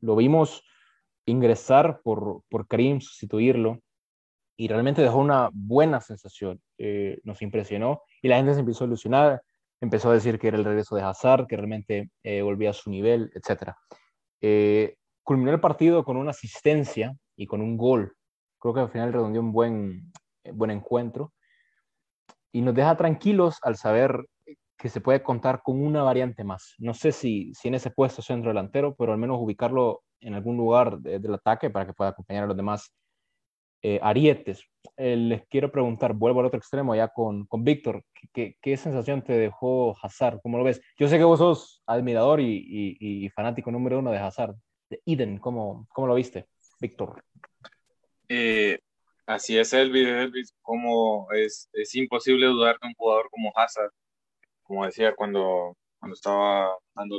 [0.00, 0.62] Lo vimos
[1.26, 3.80] ingresar por, por Karim, sustituirlo,
[4.56, 6.60] y realmente dejó una buena sensación.
[6.78, 9.42] Eh, nos impresionó y la gente se empezó a ilusionar,
[9.80, 12.90] empezó a decir que era el regreso de Hazard, que realmente eh, volvía a su
[12.90, 13.72] nivel, etc.
[14.40, 18.14] Eh, culminó el partido con una asistencia y con un gol.
[18.58, 20.12] Creo que al final redondeó un buen,
[20.54, 21.32] buen encuentro
[22.52, 24.24] y nos deja tranquilos al saber
[24.78, 26.74] que se puede contar con una variante más.
[26.78, 30.56] No sé si, si en ese puesto centro delantero, pero al menos ubicarlo en algún
[30.56, 32.92] lugar del ataque para que pueda acompañar a los demás
[33.88, 34.64] eh, arietes.
[34.96, 39.22] Eh, les quiero preguntar, vuelvo al otro extremo ya con, con Víctor, ¿qué, ¿qué, sensación
[39.22, 40.40] te dejó Hazard?
[40.42, 40.80] ¿Cómo lo ves?
[40.98, 44.56] Yo sé que vos sos admirador y, y, fanático número uno de Hazard.
[45.04, 45.38] Eden.
[45.38, 46.48] ¿Cómo, ¿Cómo, lo viste,
[46.80, 47.22] Víctor?
[48.28, 48.80] Eh,
[49.24, 50.08] así es, Elvis.
[50.08, 53.92] Elvis como es, es imposible dudar de un jugador como Hazard.
[54.64, 57.18] Como decía cuando, cuando estaba dando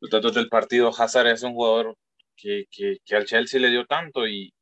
[0.00, 1.96] los datos del partido, Hazard es un jugador
[2.36, 4.53] que, que, que al Chelsea le dio tanto y,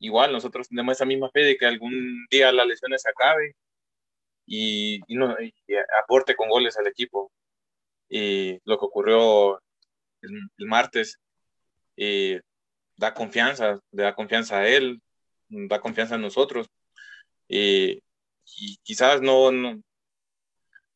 [0.00, 3.54] igual nosotros tenemos esa misma fe de que algún día las lesiones se acabe
[4.46, 5.36] y, no,
[6.02, 7.32] aporte con goles al equipo.
[8.08, 9.60] Y lo que ocurrió
[10.22, 11.18] el, martes
[11.96, 12.40] eh,
[12.96, 15.00] da confianza, le da confianza a él,
[15.48, 16.68] da confianza a nosotros.
[17.48, 18.02] y
[18.82, 19.50] quizás no,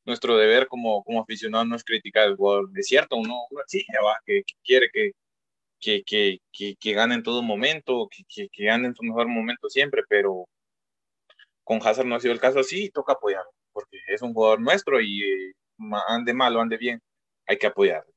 [0.04, 2.70] nuestro deber como, como aficionados no es criticar el jugador.
[2.76, 3.92] Es cierto, uno, uno exige
[4.26, 5.12] que, quiere que,
[5.84, 9.68] que, que, que, que gane en todo momento, que, que, gane en su mejor momento
[9.68, 10.46] siempre, pero
[11.62, 15.00] con Hazard no ha sido el caso así, toca apoyarlo, porque es un jugador nuestro
[15.00, 15.52] y eh,
[16.08, 17.02] ande mal o ande bien,
[17.46, 18.10] hay que apoyarlo.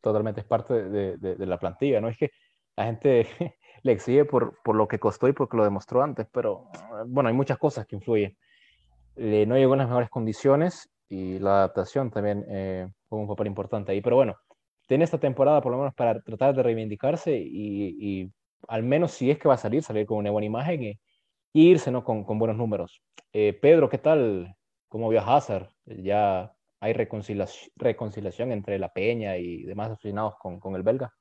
[0.00, 2.08] Totalmente, es parte de, de, de la plantilla, ¿no?
[2.08, 2.30] Es que
[2.74, 3.28] la gente
[3.82, 6.68] le exige por, por, lo que costó y porque lo demostró antes, pero
[7.06, 8.36] bueno, hay muchas cosas que influyen.
[9.16, 13.48] Eh, no llegó en las mejores condiciones y la adaptación también eh, fue un papel
[13.48, 14.00] importante ahí.
[14.00, 14.36] Pero bueno,
[14.88, 18.30] tiene esta temporada por lo menos para tratar de reivindicarse y,
[18.68, 20.98] al menos si es que va a salir, salir con una buena imagen y,
[21.52, 22.04] irse ¿no?
[22.04, 23.02] con, con, buenos números.
[23.32, 24.54] Eh, Pedro, ¿qué tal?
[24.88, 25.68] ¿Cómo vio a Hazard?
[25.84, 31.12] ¿Ya hay reconciliación, reconciliación entre la Peña y demás aficionados con, con el belga?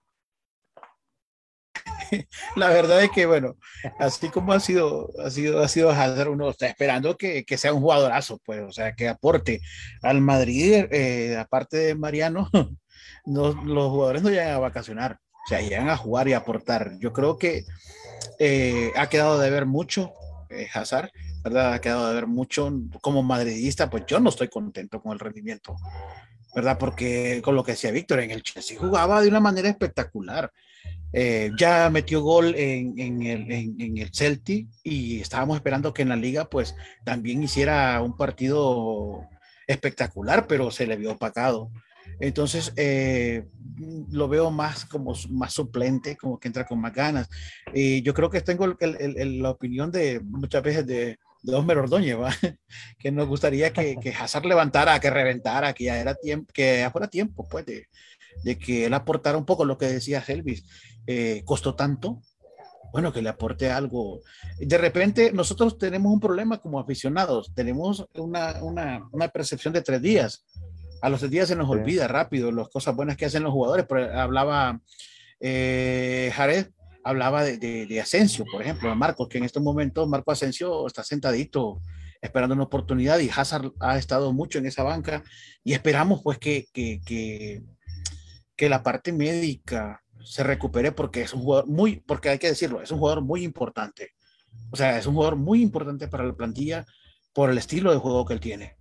[2.55, 3.57] la verdad es que, bueno,
[3.99, 7.73] así como ha sido, ha sido, ha sido Hazard, uno está esperando que, que sea
[7.73, 9.61] un jugadorazo, pues, o sea, que aporte
[10.01, 12.49] al Madrid, eh, aparte de Mariano,
[13.25, 16.97] no, los jugadores no llegan a vacacionar, o sea, llegan a jugar y a aportar.
[16.99, 17.63] Yo creo que
[18.39, 20.13] eh, ha quedado de ver mucho
[20.49, 21.11] eh, Hazard,
[21.43, 21.73] ¿verdad?
[21.73, 22.71] Ha quedado de ver mucho
[23.01, 25.75] como madridista, pues yo no estoy contento con el rendimiento,
[26.53, 26.77] ¿verdad?
[26.77, 30.51] Porque con lo que decía Víctor, en el Chelsea jugaba de una manera espectacular.
[31.13, 36.15] Eh, ya metió gol en, el, en, el, Celtic y estábamos esperando que en la
[36.15, 39.27] liga pues también hiciera un partido
[39.67, 41.69] espectacular, pero se le vio opacado.
[42.19, 43.45] Entonces eh,
[44.11, 47.29] lo veo más como más suplente, como que entra con más ganas.
[47.73, 52.17] Y yo creo que tengo el, la opinión de muchas veces de, de Osmer Ordóñez,
[52.99, 56.91] que nos gustaría que, que Hazard levantara, que reventara, que ya era tiempo, que ya
[56.91, 57.65] fuera tiempo pues
[58.43, 60.65] de que él aportara un poco lo que decía Elvis,
[61.07, 62.21] eh, costó tanto,
[62.91, 64.21] bueno, que le aporte algo.
[64.59, 70.01] De repente, nosotros tenemos un problema como aficionados, tenemos una, una, una percepción de tres
[70.01, 70.45] días.
[71.01, 73.85] A los tres días se nos olvida rápido las cosas buenas que hacen los jugadores.
[73.87, 74.79] Pero hablaba
[75.39, 76.67] eh, Jared,
[77.03, 81.81] hablaba de, de, Asensio, por ejemplo, Marcos, que en estos momentos Marco Asensio está sentadito
[82.21, 85.23] esperando una oportunidad y Hazard ha estado mucho en esa banca
[85.63, 87.63] y esperamos pues que, que, que
[88.61, 92.79] que la parte médica se recupere porque es un jugador muy, porque hay que decirlo,
[92.79, 94.11] es un jugador muy importante.
[94.69, 96.85] O sea, es un jugador muy importante para la plantilla
[97.33, 98.77] por el estilo de juego que él tiene.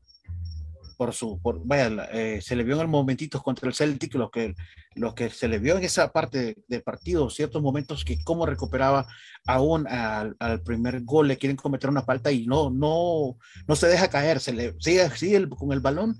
[0.98, 4.30] Por su, por, vaya, eh, se le vio en el momentitos contra el Celtic, lo
[4.30, 4.54] que,
[4.96, 9.06] lo que se le vio en esa parte del partido, ciertos momentos que cómo recuperaba
[9.46, 14.10] aún al, primer gol, le quieren cometer una falta y no, no, no se deja
[14.10, 16.18] caer, se le sigue, sigue con el balón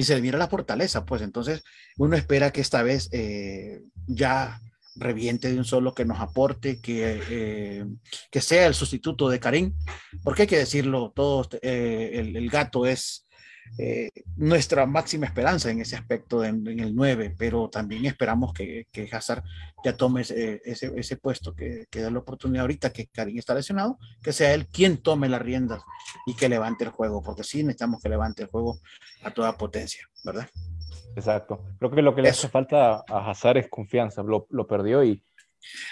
[0.00, 1.62] y se le mira la fortaleza, pues entonces
[1.98, 4.58] uno espera que esta vez eh, ya
[4.96, 7.84] reviente de un solo, que nos aporte, que, eh,
[8.30, 9.74] que sea el sustituto de Karim,
[10.24, 13.26] porque hay que decirlo, todos, eh, el, gato es
[13.78, 18.86] eh, nuestra máxima esperanza en ese aspecto en, en, el 9, pero también esperamos que,
[18.92, 19.42] que Hazard
[19.84, 23.54] ya tome ese, ese, ese puesto, que, que da la oportunidad ahorita que Karim está
[23.54, 25.82] lesionado, que sea él quien tome las riendas
[26.26, 28.78] y que levante el juego, porque sí necesitamos que levante el juego
[29.22, 30.48] a toda potencia, ¿verdad?
[31.16, 31.64] Exacto.
[31.78, 32.40] Creo que lo que le Eso.
[32.40, 35.22] hace falta a Hazard es confianza, lo, lo perdió y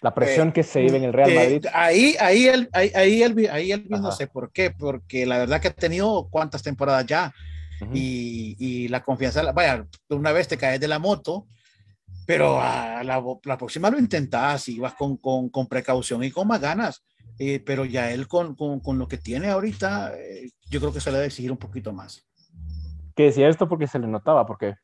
[0.00, 1.64] la presión eh, que se vive en el Real Madrid.
[1.64, 5.38] Eh, ahí, ahí, él, ahí, ahí, él, ahí él no sé por qué, porque la
[5.38, 7.32] verdad que ha tenido cuántas temporadas ya,
[7.80, 7.90] Uh -huh.
[7.94, 11.46] y, y, la confianza, vaya, una vez te caes de la moto,
[12.26, 16.46] pero a la, la próxima lo intentas y vas con, con, con, precaución y con
[16.46, 17.02] más ganas.
[17.38, 21.00] Eh, pero ya él con, con, con, lo que tiene ahorita, eh, yo creo que
[21.00, 22.28] se le debe exigir un poquito más.
[23.14, 24.74] Que decía esto porque se le notaba, porque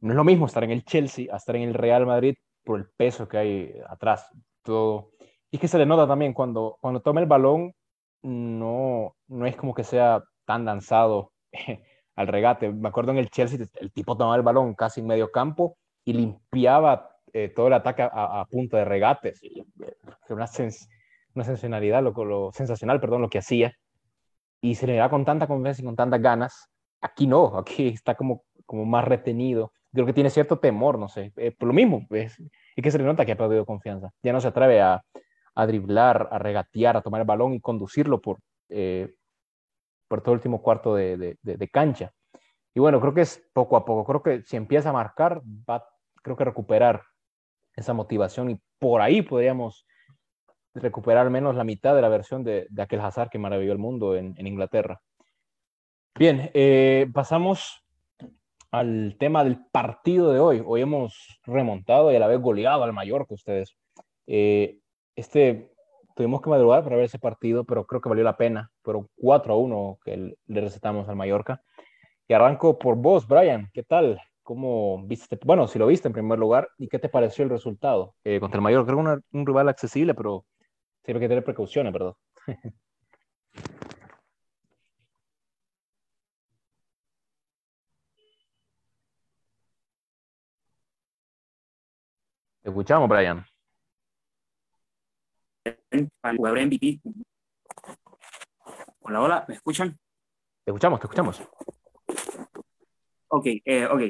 [0.00, 2.34] no es lo mismo estar en el Chelsea a estar en el Real Madrid
[2.64, 4.26] por el peso que hay atrás.
[4.62, 5.10] Todo.
[5.50, 7.74] Y que se le nota también cuando, cuando toma el balón,
[8.22, 11.32] no, no es como que sea tan lanzado
[12.16, 12.70] al regate.
[12.72, 16.12] Me acuerdo en el Chelsea, el tipo tomaba el balón casi en medio campo y
[16.12, 19.40] limpiaba eh, todo el ataque a, a, punta de regates.
[20.28, 20.88] Una, sens
[21.34, 23.74] una sensacionalidad, lo, lo, sensacional, perdón, lo que hacía.
[24.60, 26.68] Y se le da con tanta confianza y con tantas ganas.
[27.00, 29.72] Aquí no, aquí está como, como más retenido.
[29.92, 32.40] creo que tiene cierto temor, no sé, eh, por lo mismo, es,
[32.76, 34.10] y que se le nota que ha perdido confianza.
[34.22, 35.02] Ya no se atreve a,
[35.54, 39.12] a driblar, a regatear, a tomar el balón y conducirlo por, eh,
[40.14, 42.12] por todo el último cuarto de, de, de, cancha.
[42.72, 44.04] Y bueno, creo que es poco a poco.
[44.04, 45.84] Creo que si empieza a marcar, va,
[46.22, 47.02] creo que recuperar
[47.74, 49.84] esa motivación y por ahí podríamos
[50.72, 53.78] recuperar al menos la mitad de la versión de, de aquel Hazard que maravilló el
[53.78, 55.00] mundo en, en Inglaterra.
[56.16, 57.84] Bien, eh, pasamos
[58.70, 60.62] al tema del partido de hoy.
[60.64, 63.76] Hoy hemos remontado y a la vez goleado al Mallorca ustedes.
[64.28, 64.78] Eh,
[65.16, 65.73] este,
[66.14, 68.70] tuvimos que madrugar para ver ese partido, pero creo que valió la pena.
[68.82, 71.62] Pero 4 a 1 que le recetamos al Mallorca.
[72.28, 73.70] Y arranco por vos, Brian.
[73.74, 74.20] ¿Qué tal?
[74.42, 75.38] ¿Cómo viste?
[75.44, 78.58] Bueno, si lo viste en primer lugar, ¿y qué te pareció el resultado eh, contra
[78.58, 78.92] el Mallorca?
[78.92, 80.44] Creo que un, rival accesible, pero
[81.02, 82.14] tiene que tener precauciones, ¿verdad?
[92.64, 93.44] Escuchamos, Brian.
[96.22, 97.00] Al jugador MVP.
[99.00, 99.96] Hola, hola, ¿me escuchan?
[100.64, 101.42] Te escuchamos, te escuchamos.
[103.28, 104.00] Ok, eh, ok.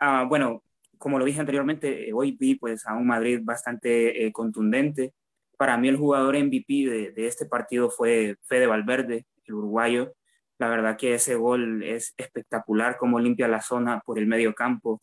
[0.00, 0.62] Uh, bueno,
[0.96, 5.12] como lo dije anteriormente, eh, hoy vi pues a un Madrid bastante eh, contundente.
[5.58, 10.14] Para mí el jugador MVP de, de, este partido fue Fede Valverde, el uruguayo.
[10.58, 15.02] La verdad que ese gol es espectacular, como limpia la zona por el medio campo,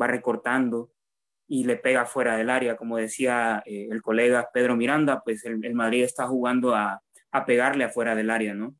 [0.00, 0.90] va recortando,
[1.48, 2.76] y le pega fuera del área.
[2.76, 7.84] Como decía eh, el colega Pedro Miranda, pues el, Madrid está jugando a, a, pegarle
[7.84, 8.74] afuera del área, ¿no?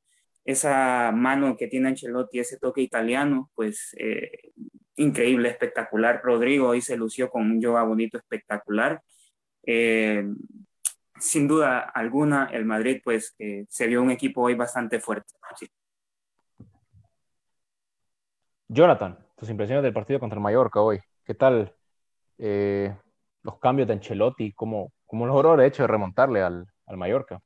[0.45, 4.53] Esa mano que tiene Ancelotti, ese toque italiano, pues eh,
[4.97, 6.21] increíble, espectacular.
[6.23, 9.03] Rodrigo hoy se lució con un yoga bonito, espectacular.
[9.65, 10.25] Eh,
[11.19, 13.35] sin duda alguna, el Madrid pues
[13.69, 15.35] se vio un equipo hoy bastante fuerte.
[18.69, 21.01] Jonathan, tus impresiones del partido contra el Mallorca hoy.
[21.25, 21.76] ¿Qué tal
[22.39, 22.95] eh,
[23.43, 27.41] los cambios de Ancelotti, cómo, cómo logró de hecho de remontarle al, al Mallorca.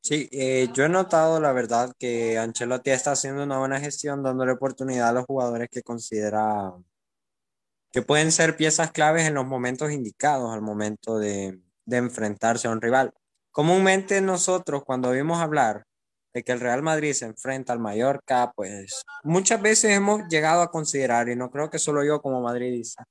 [0.00, 4.52] Sí, eh, yo he notado la verdad que Ancelotti está haciendo una buena gestión, dándole
[4.52, 6.72] oportunidad a los jugadores que considera
[7.92, 12.70] que pueden ser piezas claves en los momentos indicados, al momento de, de enfrentarse a
[12.70, 13.12] un rival.
[13.50, 15.84] Comúnmente nosotros cuando vimos hablar
[16.34, 20.70] de que el Real Madrid se enfrenta al Mallorca, pues muchas veces hemos llegado a
[20.70, 23.04] considerar, y no creo que solo yo como madridista,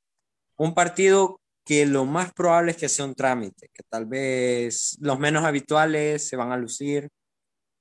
[0.62, 5.18] un partido que lo más probable es que sea un trámite, que tal vez los
[5.18, 7.10] menos habituales se van a lucir.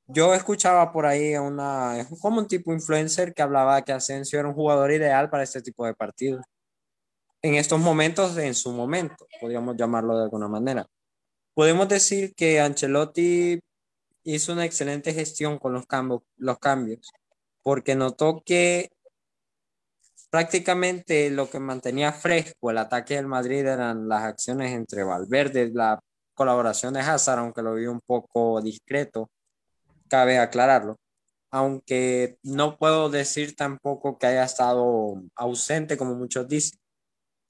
[0.07, 4.49] Yo escuchaba por ahí a una, como un tipo influencer que hablaba que Asensio era
[4.49, 6.43] un jugador ideal para este tipo de partidos.
[7.43, 10.87] En estos momentos, en su momento, podríamos llamarlo de alguna manera.
[11.53, 13.61] Podemos decir que Ancelotti
[14.25, 17.13] hizo una excelente gestión con los, cambios, los cambios,
[17.63, 18.91] porque notó que
[20.31, 26.01] prácticamente lo que mantenía fresco el ataque del Madrid eran las acciones entre Valverde, la
[26.35, 29.31] colaboración de Hazard, aunque lo vi un poco discreto,
[30.09, 30.97] cabe aclararlo.
[31.53, 36.79] Aunque no puedo decir tampoco que haya estado ausente, como muchos dicen,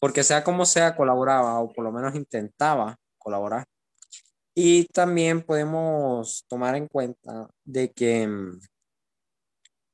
[0.01, 3.65] porque sea como sea, colaboraba o por lo menos intentaba colaborar.
[4.55, 8.61] Y también podemos tomar en cuenta de que mm,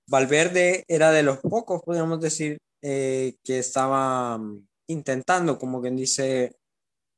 [0.08, 6.56] Valverde era de los pocos, podríamos decir, eh, que estaba mm, intentando, como quien dice,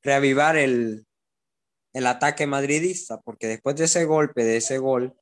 [0.02, 1.06] reavivar el,
[1.92, 5.14] el ataque madridista, porque después de ese golpe, de ese gol,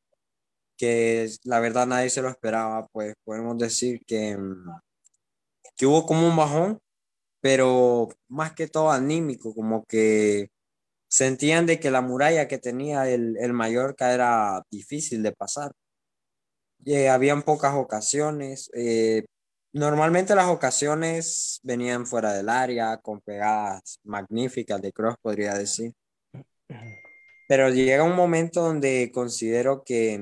[0.78, 4.70] que la verdad nadie se lo esperaba, pues podemos decir que, mm,
[5.76, 6.78] que hubo como un bajón,
[7.40, 10.50] pero más que todo anímico, como que
[11.08, 15.72] sentían de que la muralla que tenía el, el Mallorca era difícil de pasar.
[16.84, 19.24] Eh, habían pocas ocasiones, eh,
[19.76, 25.92] Normalmente las ocasiones venían fuera del área, con pegadas magníficas de cross, podría decir.
[27.46, 30.18] Pero llega un momento donde considero que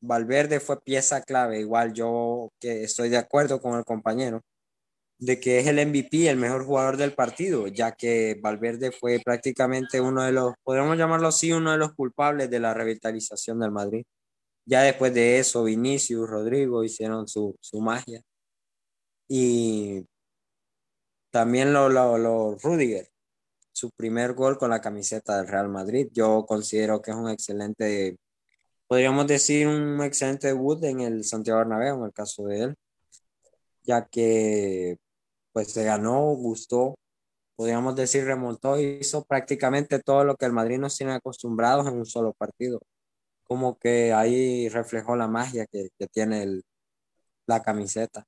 [0.00, 4.42] Valverde fue pieza clave, igual yo que estoy de acuerdo con el compañero,
[5.18, 10.00] de que es el MVP, el mejor jugador del partido, ya que Valverde fue prácticamente
[10.00, 14.04] uno de los, podríamos llamarlo así, uno de los culpables de la revitalización del Madrid.
[14.64, 18.22] Ya después de eso, Vinicius, Rodrigo hicieron su, su magia
[19.28, 20.06] y
[21.30, 23.08] también lo, lo, lo Rudiger,
[23.72, 26.08] su primer gol con la camiseta del Real Madrid.
[26.12, 28.16] Yo considero que es un excelente,
[28.88, 32.76] podríamos decir, un excelente debut en el Santiago Bernabéu, en el caso de él,
[33.82, 34.98] ya que
[35.52, 36.96] pues se ganó, gustó,
[37.56, 42.06] podríamos decir, remontó, hizo prácticamente todo lo que el Madrid nos tiene acostumbrados en un
[42.06, 42.80] solo partido.
[43.44, 46.64] Como que ahí reflejó la magia que, que tiene el,
[47.46, 48.26] la camiseta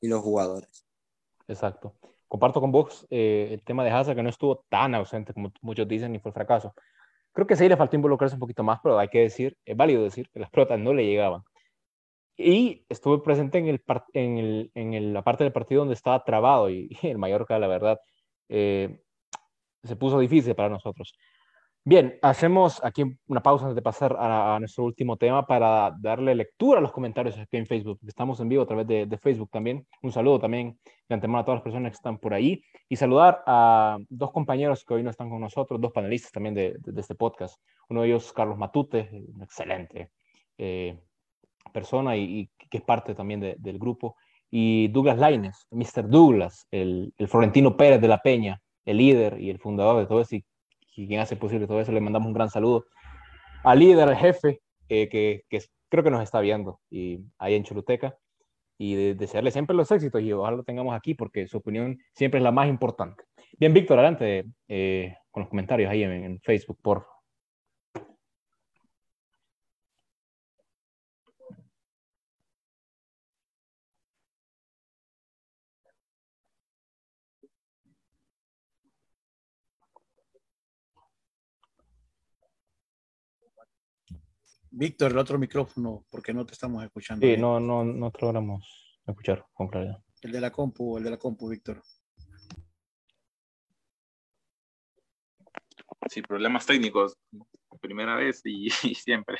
[0.00, 0.86] y los jugadores.
[1.48, 1.94] Exacto.
[2.28, 5.88] comparto con vos eh, el tema de Hazard, que no estuvo tan ausente como muchos
[5.88, 6.74] dicen, ni fue fracaso.
[7.32, 10.02] Creo que sí le faltó involucrarse un poquito más, pero hay que decir, es válido
[10.02, 11.42] decir que las pelotas no le llegaban.
[12.36, 13.82] Y estuve presente en, el,
[14.14, 18.00] en, el, en la parte del partido donde estaba trabado y, el Mallorca, la verdad,
[18.48, 19.02] eh,
[19.82, 21.14] se puso difícil para nosotros.
[21.82, 26.78] Bien, hacemos aquí una pausa antes de pasar a, nuestro último tema para darle lectura
[26.78, 27.98] a los comentarios aquí en Facebook.
[28.06, 29.86] Estamos en vivo a través de, Facebook también.
[30.02, 30.78] Un saludo también
[31.08, 34.84] de antemano a todas las personas que están por ahí y saludar a dos compañeros
[34.84, 37.58] que hoy no están con nosotros, dos panelistas también de, este podcast.
[37.88, 40.10] Uno de ellos, Carlos Matute, una excelente
[40.58, 41.00] eh,
[41.72, 44.16] persona y, que es parte también del grupo.
[44.50, 46.10] Y Douglas Laines, Mr.
[46.10, 50.20] Douglas, el, el Florentino Pérez de la Peña, el líder y el fundador de todo
[50.20, 50.36] esto
[50.94, 51.92] quien hace posible todo eso.
[51.92, 52.86] Le mandamos un gran saludo
[53.64, 57.64] al líder, al jefe, eh, que, que, creo que nos está viendo y ahí en
[57.64, 58.16] Choluteca.
[58.78, 62.44] Y desearle siempre los éxitos y ojalá lo tengamos aquí porque su opinión siempre es
[62.44, 63.24] la más importante.
[63.58, 67.19] Bien, Víctor, adelante eh, con los comentarios ahí en, en Facebook, por favor.
[84.70, 87.26] Víctor, el otro micrófono, porque no te estamos escuchando.
[87.26, 90.02] Sí, no, no, no te logramos escuchar con claridad.
[90.22, 91.82] El de la compu, el de la compu, Víctor.
[96.08, 97.16] Sí, problemas técnicos,
[97.80, 99.38] primera vez y, siempre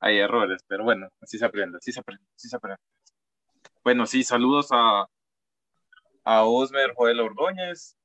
[0.00, 2.80] hay errores, pero bueno, así se aprende, así se aprende, así se aprende.
[3.84, 5.06] Bueno, sí, saludos a,
[6.24, 7.96] a Osmer Joel Ordóñez,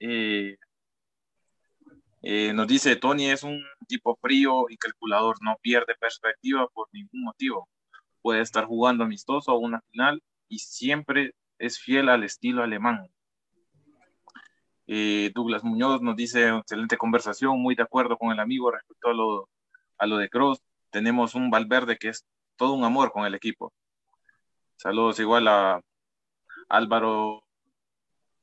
[0.00, 0.54] y
[2.22, 7.24] eh, nos dice, Tony es un tipo frío y calculador, no pierde perspectiva por ningún
[7.24, 7.68] motivo.
[8.20, 13.08] Puede estar jugando amistoso a una final y siempre es fiel al estilo alemán.
[14.86, 19.14] Eh, Douglas Muñoz nos dice, excelente conversación, muy de acuerdo con el amigo respecto a
[19.14, 19.48] lo,
[19.98, 20.60] a lo de Cross.
[20.90, 23.72] Tenemos un Valverde que es todo un amor con el equipo.
[24.76, 25.80] Saludos igual a
[26.68, 27.42] Álvaro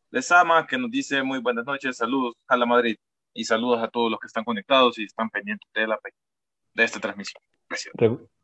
[0.09, 2.97] Lezama, que nos dice muy buenas noches, saludos a la Madrid
[3.37, 5.99] y saludos a todos los que están conectados y están pendientes de, la,
[6.73, 7.39] de esta transmisión.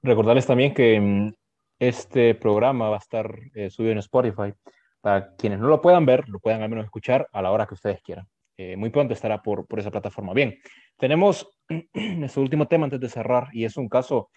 [0.03, 1.33] recordarles también que mm,
[1.79, 4.53] este programa va a estar eh, subido en Spotify.
[5.01, 7.73] Para quienes no lo puedan ver, lo puedan al menos escuchar a la hora que
[7.73, 8.27] ustedes quieran.
[8.55, 10.31] Eh, muy pronto estará por, por esa plataforma.
[10.31, 10.59] Bien,
[10.95, 11.49] tenemos
[11.93, 14.29] nuestro último tema antes de cerrar y es un caso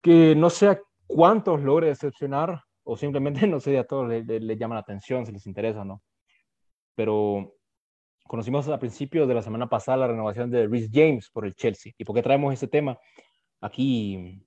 [0.00, 4.56] que no sé a cuántos logre decepcionar o simplemente no sé a todos les le,
[4.56, 6.02] llama la atención, si les interesa o no.
[6.94, 7.59] Pero
[8.30, 11.92] Conocimos a principios de la semana pasada la renovación de Rhys James por el Chelsea.
[11.98, 12.96] ¿Y por qué traemos este tema
[13.60, 14.40] aquí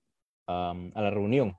[0.47, 1.57] a la reunión?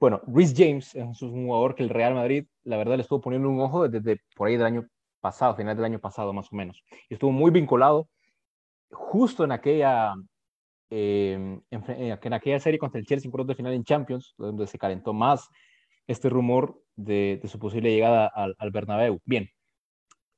[0.00, 3.50] Bueno, Rhys James es un jugador que el Real Madrid, la verdad, le estuvo poniendo
[3.50, 4.88] un ojo desde, por ahí del año
[5.20, 6.82] pasado, final del año pasado más o menos.
[7.10, 8.08] Y estuvo muy vinculado
[8.90, 10.14] justo en aquella,
[10.88, 15.12] em, en, aquella serie contra el Chelsea por de final en Champions, donde se calentó
[15.12, 15.50] más
[16.06, 19.20] este rumor de, su posible llegada al, al Bernabéu.
[19.26, 19.50] Bien,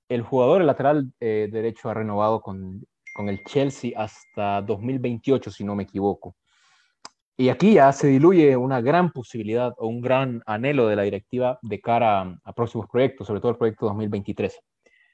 [0.09, 2.85] el jugador, el lateral eh, derecho, ha renovado con,
[3.15, 6.37] con, el Chelsea hasta 2028, si no me equivoco.
[7.37, 11.59] Y aquí ya se diluye una gran posibilidad o un gran anhelo de la directiva
[11.63, 14.59] de cara a, próximos proyectos, sobre todo el proyecto 2023.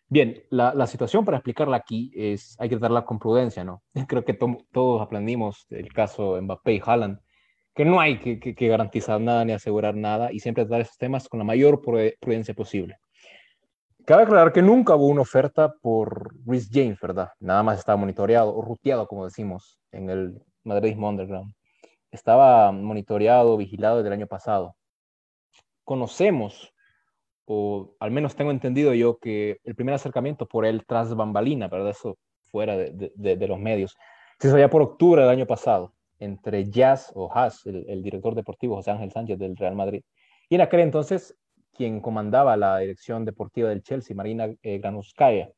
[0.09, 3.83] Bien, la, la, situación para explicarla aquí es, hay que tratarla con prudencia, ¿no?
[4.09, 7.19] Creo que todos aprendimos el caso Mbappé y Haaland,
[7.75, 11.39] que no hay que, garantizar nada ni asegurar nada y siempre tratar esos temas con
[11.39, 12.99] la mayor prudencia posible.
[14.05, 17.31] Cabe aclarar que nunca hubo una oferta por Rhys James, ¿verdad?
[17.41, 21.55] Nada más estaba monitoreado o ruteado, como decimos, en el Madrid Underground.
[22.11, 24.77] Estaba monitoreado, vigilado desde el año pasado.
[25.85, 26.75] Conocemos,
[27.47, 31.91] o al menos tengo entendido yo, que el primer acercamiento por él tras bambalina, ¿verdad?
[31.91, 32.19] Eso
[32.51, 33.97] fuera de, de, los medios,
[34.39, 38.35] se hizo ya por octubre del año pasado, entre Jazz o Haas, el, el director
[38.35, 40.03] deportivo José Ángel Sánchez del Real Madrid.
[40.51, 41.35] Y en aquel entonces
[41.75, 45.51] quien comandaba la dirección deportiva del Chelsea, Marina eh, Granuskaya,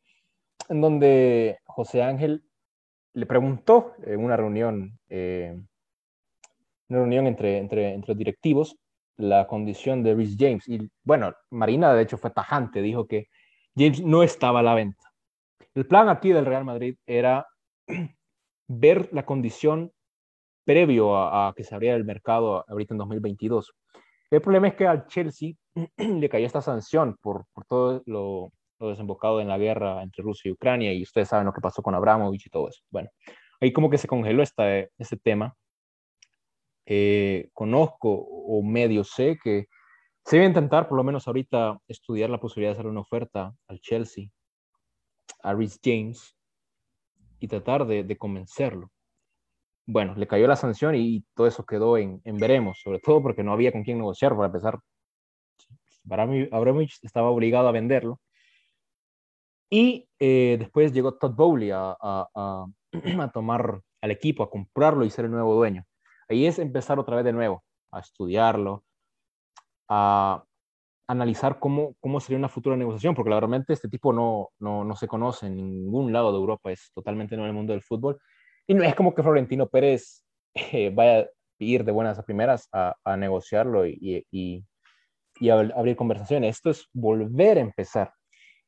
[0.68, 2.42] en donde José Ángel
[3.12, 5.56] le preguntó en una reunión, eh,
[6.88, 8.76] una reunión entre, entre, entre directivos,
[9.16, 10.68] la condición de Rhys James.
[10.68, 13.28] Y bueno, Marina de hecho fue tajante, dijo que
[13.74, 15.12] James no estaba a la venta.
[15.74, 17.46] El plan aquí del Real Madrid era
[18.68, 19.92] ver la condición
[20.64, 23.72] previo a, a que se abriera el mercado ahorita en 2022.
[24.30, 25.52] El problema es que al Chelsea
[25.96, 30.48] le cayó esta sanción por, por todo lo, lo, desembocado en la guerra entre Rusia
[30.48, 32.82] y Ucrania y ustedes saben lo que pasó con Abramovich y todo eso.
[32.90, 33.08] Bueno,
[33.60, 35.54] ahí como que se congeló esta, este tema.
[36.88, 39.66] Eh, conozco o medio sé que
[40.26, 43.80] se debe intentar, por lo menos ahorita, estudiar la posibilidad de hacer una oferta al
[43.80, 44.26] Chelsea,
[45.44, 46.36] a Rhys James,
[47.38, 48.90] y tratar de, convencerlo.
[49.86, 53.52] Bueno, le cayó la sanción y todo eso quedó en, veremos, sobre todo porque no
[53.52, 54.80] había con quién negociar para empezar.
[56.08, 58.20] Abramovich estaba obligado a venderlo.
[59.70, 62.66] Y eh, después llegó Todd Bowley a, a,
[63.20, 65.84] a tomar al equipo, a comprarlo y ser el nuevo dueño.
[66.28, 68.84] Ahí es empezar otra vez de nuevo, a estudiarlo,
[69.88, 70.44] a
[71.08, 75.06] analizar cómo, cómo sería una futura negociación, porque realmente este tipo no, no, no, se
[75.06, 78.18] conoce en ningún lado de Europa, es totalmente nuevo en el mundo del fútbol.
[78.66, 81.26] Y no es como que Florentino Pérez eh, vaya a
[81.58, 84.64] ir de buenas a primeras a, a negociarlo y, y,
[85.38, 86.56] y, abrir conversaciones.
[86.56, 88.12] Esto es volver a empezar.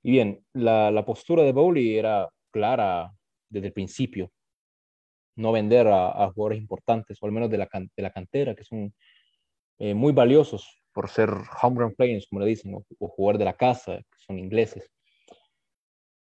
[0.02, 3.12] Y bien, la, la postura de Bowley era clara
[3.48, 4.30] desde el principio.
[5.36, 8.64] No vender a, a jugadores importantes, o al menos de la, de la cantera, que
[8.64, 8.92] son
[9.78, 11.30] eh, muy valiosos por ser
[11.62, 14.90] homegrown players, como le dicen, o, o, jugador de la casa, que son ingleses.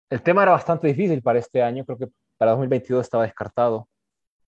[0.09, 2.07] El tema era bastante difícil para este año, creo que
[2.39, 3.87] para 2022 estaba descartado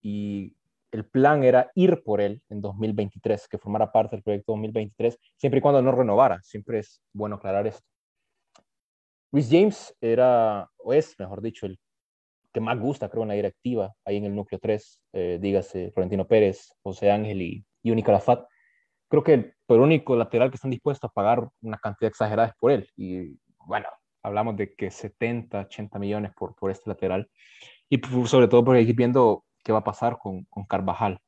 [0.02, 0.56] y
[0.92, 5.60] el plan era ir por él en 2023, que formara parte del proyecto 2023, siempre
[5.60, 7.86] y cuando no renovara, siempre es bueno aclarar esto.
[9.32, 11.80] Luis James era, o es, mejor dicho, el
[12.52, 16.28] que más gusta, creo, en la directiva, ahí en el núcleo 3, eh, dígase Florentino
[16.28, 18.46] Pérez, José Ángel y, y Unicalafat
[19.12, 22.56] creo que el, el único lateral que están dispuestos a pagar una cantidad exagerada es
[22.56, 22.90] por él.
[22.96, 23.88] Y bueno,
[24.24, 27.30] hablamos de que 70, 80 millones por, por este lateral.
[27.92, 31.20] Y sobre todo porque hay que ir viendo qué va a pasar con, con Carvajal.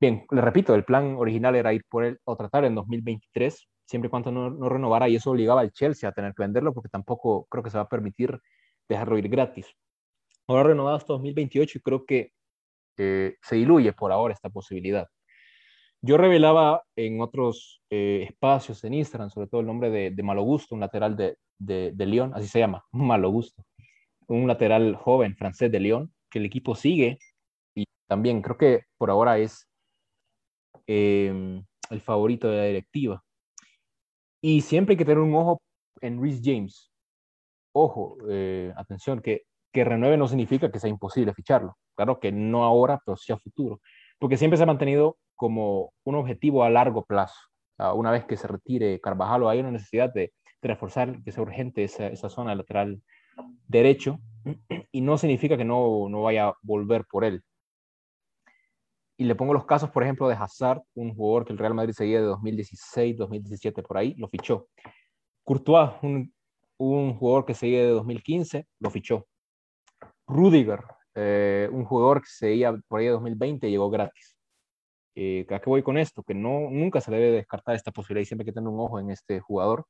[0.00, 4.06] Bien, le repito, el plan original era ir por él o tratar en 2023, siempre
[4.06, 6.88] y cuando no, no renovara, y eso obligaba al Chelsea a tener que venderlo, porque
[6.88, 8.40] tampoco creo que se va a permitir
[8.88, 9.76] dejarlo ir gratis.
[10.48, 12.32] Ahora renovado hasta 2028 y creo que
[12.96, 15.06] eh, se diluye por ahora esta posibilidad.
[16.00, 20.44] Yo revelaba en otros eh, espacios en Instagram, sobre todo el nombre de, de Malo
[20.44, 23.62] Gusto, un lateral de, de, de Lyon, así se llama, Malo Gusto,
[24.28, 27.18] un lateral joven francés de Lyon, que el equipo sigue
[27.74, 29.68] y también creo que por ahora es
[30.86, 33.24] eh, el favorito de la directiva.
[34.42, 35.62] Y siempre hay que tener un ojo
[36.00, 36.92] en Rhys James.
[37.72, 41.76] Ojo, eh, atención, que, que renueve no significa que sea imposible ficharlo.
[41.96, 43.80] Claro que no ahora, pero sí a futuro.
[44.18, 47.38] Porque siempre se ha mantenido como un objetivo a largo plazo.
[47.78, 52.06] Una vez que se retire Carvajal, hay una necesidad de, reforzar que sea urgente esa,
[52.06, 53.02] esa, zona lateral
[53.68, 54.20] derecho
[54.92, 57.42] y no significa que no, no vaya a volver por él.
[59.16, 61.94] Y le pongo los casos, por ejemplo, de Hazard, un jugador que el Real Madrid
[61.94, 64.68] seguía de 2016, 2017, por ahí, lo fichó.
[65.44, 66.34] Courtois, un,
[66.78, 69.26] un jugador que seguía de 2015, lo fichó.
[70.26, 70.80] Rudiger,
[71.14, 74.36] eh, un jugador que seguía por ahí de 2020, llegó gratis.
[75.14, 76.24] Eh, ¿A qué voy con esto?
[76.24, 78.98] Que no, nunca se debe descartar esta posibilidad y siempre hay que tener un ojo
[78.98, 79.86] en este jugador,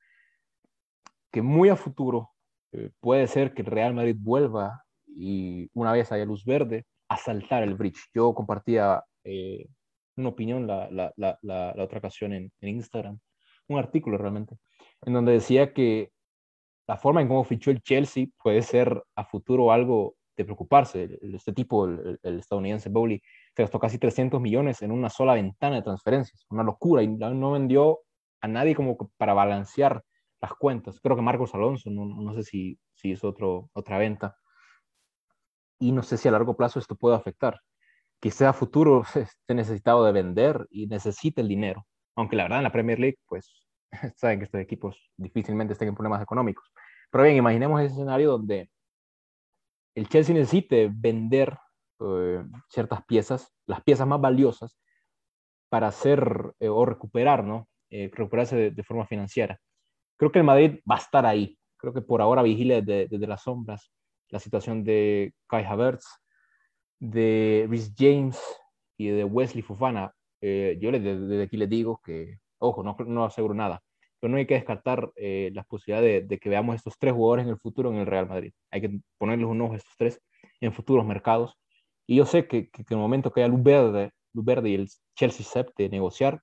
[1.33, 2.34] que muy a futuro
[2.75, 7.17] eh, puede ser que el Real Madrid vuelva y una vez haya luz verde, a
[7.17, 8.11] saltar el bridge.
[8.13, 9.67] Yo compartía eh,
[10.17, 11.13] una opinión la,
[11.79, 13.19] otra ocasión en, en Instagram,
[13.69, 14.57] un artículo realmente,
[15.03, 16.11] en donde decía que
[16.87, 21.19] la forma en cómo fichó el Chelsea puede ser a futuro algo de preocuparse.
[21.23, 23.23] Este tipo, el, el estadounidense Bowley,
[23.55, 27.53] se gastó casi 300 millones en una sola ventana de transferencias, una locura, y no
[27.53, 28.01] vendió
[28.41, 30.03] a nadie como para balancear
[30.45, 31.01] las cuentas.
[31.01, 34.37] Creo que Marcos Alonso, no, no sé si, si hizo otro, otra venta.
[35.81, 37.61] Y no sé si a largo plazo esto puede afectar.
[38.21, 41.87] Quizá a futuro esté necesitado de vender y necesite el dinero.
[42.17, 43.67] Aunque la verdad en la Premier League, pues
[44.17, 46.71] saben que estos equipos difícilmente estén en problemas económicos.
[47.11, 48.71] Pero bien, imaginemos ese escenario donde
[49.95, 51.57] el Chelsea necesite vender
[52.01, 54.79] eh, ciertas piezas, las piezas más valiosas,
[55.71, 57.69] para hacer eh, o recuperar, ¿no?
[57.91, 59.59] Eh, recuperarse de, de, forma financiera.
[60.17, 61.59] Creo que el Madrid va a estar ahí.
[61.77, 63.91] Creo que por ahora vigile desde, desde las sombras
[64.35, 66.07] la situación de Kai Havertz,
[66.99, 68.41] de Rhys James
[68.97, 70.13] y de Wesley Fofana.
[70.41, 73.81] yo desde, desde, aquí les digo que, ojo, no, no aseguro nada,
[74.19, 77.45] pero no hay que descartar eh, las posibilidades de, de, que veamos estos tres jugadores
[77.45, 78.53] en el futuro en el Real Madrid.
[78.71, 80.21] Hay que ponerles un ojo a estos tres
[80.61, 81.57] en futuros mercados
[82.07, 84.71] y yo sé que, que, que, en el momento que haya luz verde, luz verde
[84.71, 86.41] y el Chelsea acepte negociar,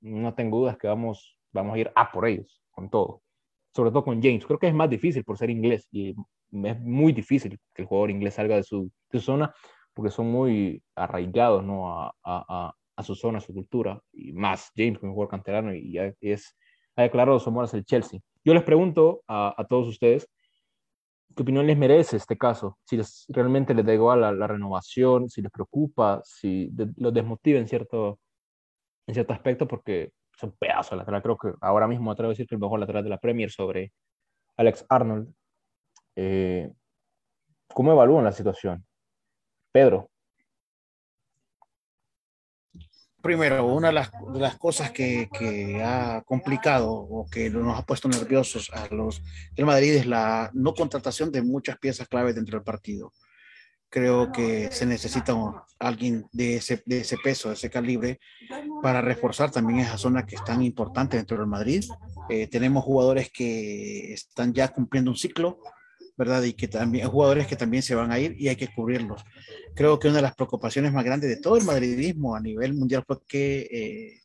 [0.00, 3.22] no tengo dudas que vamos, vamos a ir a por ellos, con todo.
[3.74, 4.46] Sobre todo con James.
[4.46, 6.14] Creo que es más difícil por ser inglés y
[6.52, 9.54] es muy difícil que el jugador inglés salga de su, de su zona
[9.92, 11.90] porque son muy arraigados ¿no?
[11.90, 14.00] a, a, a, su zona, a su cultura.
[14.12, 16.56] Y más James, que es un jugador canterano y ya es,
[16.96, 18.20] ha declarado su amor hacia el Chelsea.
[18.44, 20.28] Yo les pregunto a, a todos ustedes,
[21.34, 22.78] ¿Qué opinión les merece este caso?
[22.84, 27.12] Si les, realmente les da igual la, la renovación, si les preocupa, si de, los
[27.12, 28.20] desmotiva en cierto,
[29.06, 31.22] en cierto aspecto, porque es un pedazo de lateral.
[31.22, 33.92] Creo que ahora mismo atrevo a decir que el mejor lateral de la Premier sobre
[34.56, 35.32] Alex Arnold.
[36.16, 36.72] Eh,
[37.68, 38.84] ¿Cómo evalúan la situación?
[39.72, 40.10] Pedro.
[43.24, 45.28] Primero, una de las, cosas que,
[45.82, 49.22] ha complicado o que nos ha puesto nerviosos a los
[49.54, 53.12] del Madrid es la no contratación de muchas piezas clave dentro del partido.
[53.94, 55.36] Creo que se necesita
[55.78, 58.18] alguien de ese, de ese peso, de ese calibre,
[58.82, 61.84] para reforzar también esa zona que es tan importante dentro del Madrid.
[62.28, 65.60] Eh, tenemos jugadores que están ya cumpliendo un ciclo,
[66.16, 66.42] ¿verdad?
[66.42, 69.22] Y que también, jugadores que también se van a ir y hay que cubrirlos.
[69.76, 73.04] Creo que una de las preocupaciones más grandes de todo el madridismo a nivel mundial
[73.06, 74.22] fue que eh,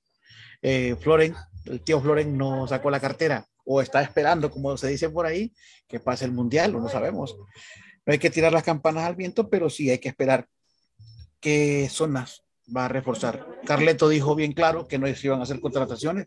[0.63, 5.11] eh, Floren, el tío Floren no sacó la cartera o está esperando, como se dice
[5.11, 5.53] por ahí,
[5.87, 7.37] que pase el mundial, no lo sabemos.
[8.09, 10.47] No hay que tirar las campanas al viento, pero sí hay que esperar
[11.39, 12.41] qué zonas
[12.75, 13.45] va a reforzar.
[13.67, 16.25] Carleto dijo bien claro que no se iban a hacer contrataciones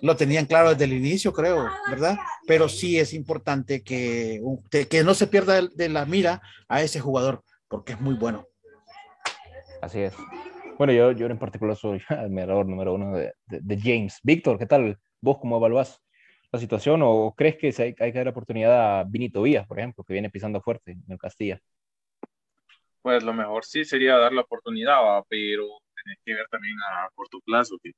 [0.00, 2.18] lo tenían claro desde el inicio, creo, ¿verdad?
[2.44, 4.40] Pero sí es importante que,
[4.88, 8.48] que no se pierda de, la mira a ese jugador, porque es muy bueno.
[9.80, 10.14] Así es.
[10.76, 14.18] Bueno, yo, yo en particular soy el admirador número uno de, James.
[14.24, 14.98] Víctor, ¿qué tal?
[15.20, 16.00] ¿Vos cómo evaluás
[16.52, 20.04] la situación o crees que hay, hay que dar oportunidad a Vinito Vías, por ejemplo,
[20.04, 21.60] que viene pisando fuerte en el Castilla?
[23.02, 24.98] Pues lo mejor sí sería dar la oportunidad,
[25.28, 25.66] pero
[26.02, 27.92] tenés que ver también a corto plazo, que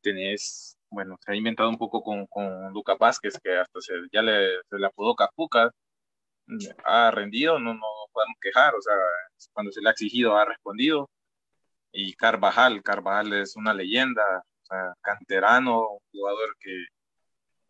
[0.00, 4.22] tenés bueno, se ha inventado un poco con, con Lucas Vázquez, que hasta se, ya
[4.22, 5.70] le, se le apodó Capuca,
[6.84, 8.94] ha rendido, no, no podemos quejar, o sea,
[9.52, 11.10] cuando se le ha exigido ha respondido.
[11.92, 14.22] Y Carvajal, Carvajal es una leyenda,
[14.62, 16.70] o sea, canterano, un jugador que,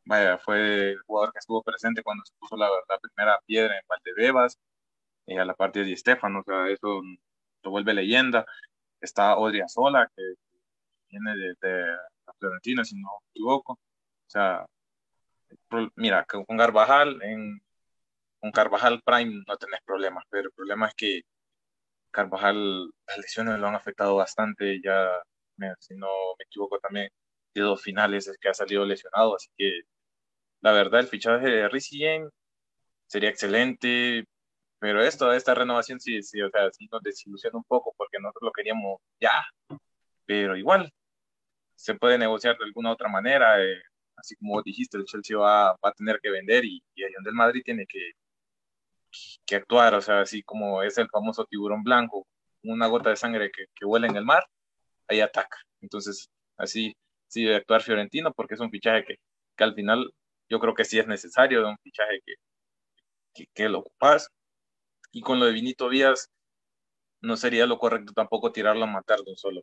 [0.09, 3.87] vaya, fue el jugador que estuvo presente cuando se puso la, la primera piedra en
[3.87, 4.59] Valdebebas,
[5.27, 7.03] y a la parte de Di Stefano, o sea, eso
[7.63, 8.47] lo vuelve leyenda.
[9.01, 9.37] Está
[9.69, 10.23] Sola, que
[11.11, 11.97] viene de, de
[12.41, 13.75] Fiorentina, si no me equivoco.
[13.75, 14.67] O sea,
[15.97, 17.61] mira, con Carvajal, en,
[18.41, 21.23] con Carvajal Prime no tenés problemas, pero el problema es que
[22.11, 25.11] Carvajal, las lesiones lo han afectado bastante, ya,
[25.81, 27.11] si no me equivoco también,
[27.55, 29.83] de dos finales es que ha salido lesionado, así que
[30.61, 32.05] la verdad el fichaje de Rizzi
[33.07, 34.25] sería excelente,
[34.79, 38.43] pero esto, esta renovación sí, sí, o sea, sí nos desilusiona un poco porque nosotros
[38.49, 39.45] lo queríamos ya,
[40.27, 40.93] pero igual,
[41.77, 43.63] se puede negociar de alguna otra manera.
[43.65, 43.81] Eh,
[44.17, 47.35] así como dijiste, el Chelsea va, va, a tener que vender y, y el del
[47.35, 48.13] Madrid tiene que,
[49.47, 52.27] que actuar, o sea, así como es el famoso tiburón blanco,
[52.63, 54.45] una gota de sangre que, que vuela en el mar,
[55.09, 55.59] ahí ataca.
[55.81, 56.97] Entonces, así
[57.29, 59.17] sí debe actuar Fiorentino porque es un fichaje que,
[59.57, 60.13] que al final
[60.49, 62.35] yo creo que sí es necesario, un fichaje que,
[63.35, 64.29] que, que lo ocupas.
[65.13, 66.31] Y con lo de Vinito Díaz,
[67.23, 69.63] no sería lo correcto tampoco tirarlo a matar de un solo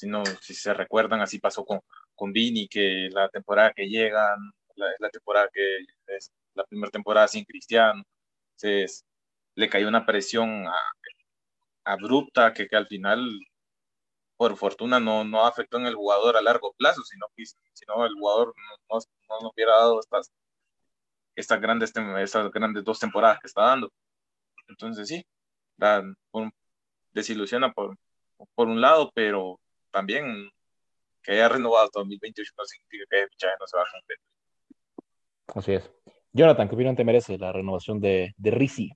[0.00, 1.80] sino si se recuerdan, así pasó con,
[2.14, 4.38] con Vini, que la temporada que llegan,
[4.76, 5.62] la, la temporada que
[6.06, 8.02] es la primera temporada sin Cristiano,
[8.56, 9.04] entonces
[9.56, 10.64] le cayó una presión
[11.84, 13.20] abrupta que, que, al final,
[14.36, 18.14] por fortuna, no, no afectó en el jugador a largo plazo, sino que sino el
[18.14, 19.00] jugador no, no,
[19.42, 20.32] no hubiera dado estas,
[21.34, 23.92] estas, grandes, estas grandes dos temporadas que está dando.
[24.68, 25.24] Entonces sí,
[25.76, 26.02] da,
[27.12, 27.96] desilusiona por,
[28.54, 29.60] por un lado, pero
[29.90, 30.50] también
[31.22, 34.18] que haya renovado hasta 2028 no significa que el fichaje no se va a cumplir.
[35.54, 35.90] Así es.
[36.32, 38.92] Jonathan, ¿qué opinión te merece la renovación de, de Rizzi?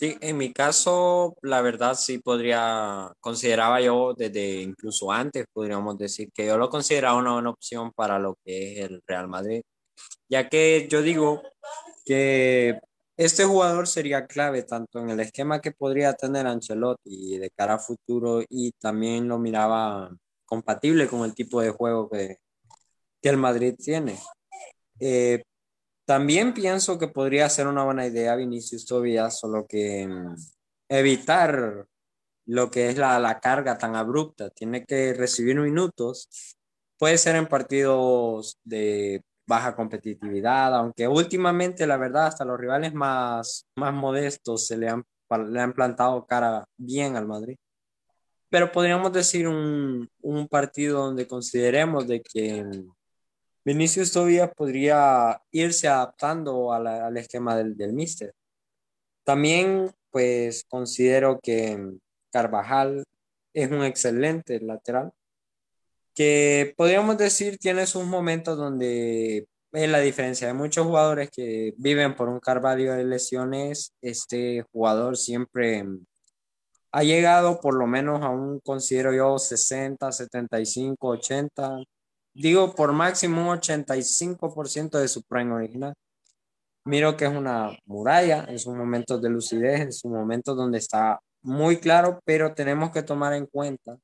[0.00, 6.30] Sí, en mi caso, la verdad sí podría, consideraba yo desde incluso antes, podríamos decir
[6.32, 9.60] que yo lo consideraba una buena opción para lo que es el Real Madrid,
[10.26, 11.42] ya que yo digo
[12.06, 12.80] que
[13.18, 17.78] este jugador sería clave tanto en el esquema que podría tener Ancelotti de cara a
[17.78, 20.10] futuro y también lo miraba
[20.46, 22.38] compatible con el tipo de juego que,
[23.20, 24.18] que el Madrid tiene.
[24.98, 25.42] Eh,
[26.10, 30.34] también pienso que podría ser una buena idea Vinicius Tobias, solo que mm,
[30.88, 31.86] evitar
[32.46, 34.50] lo que es la, la, carga tan abrupta.
[34.50, 36.28] Tiene que recibir minutos.
[36.98, 43.68] Puede ser en partidos de baja competitividad, aunque últimamente la verdad hasta los rivales más,
[43.76, 45.04] más modestos se le han,
[45.46, 47.56] le han plantado cara bien al Madrid.
[48.48, 52.64] Pero podríamos decir un, un partido donde consideremos de que
[53.70, 58.34] Vinicius todavía podría irse adaptando al esquema del, Mister.
[59.22, 61.78] También pues considero que
[62.32, 63.04] Carvajal
[63.54, 65.12] es un excelente lateral
[66.16, 72.16] que podríamos decir tiene sus momentos donde es la diferencia de muchos jugadores que viven
[72.16, 75.84] por un carvalho de lesiones, este jugador siempre
[76.90, 81.84] ha llegado por lo menos a un, considero yo, 60, 75, 80,
[82.40, 85.94] digo por máximo un 85% de su prime original.
[86.84, 91.20] Miro que es una muralla en sus momentos de lucidez, en sus momentos donde está
[91.42, 93.98] muy claro, pero tenemos que tomar en cuenta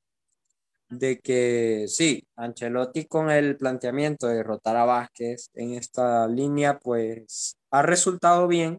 [0.89, 7.57] de que sí, Ancelotti con el planteamiento de derrotar a Vázquez en esta línea, pues
[7.71, 8.79] ha resultado bien.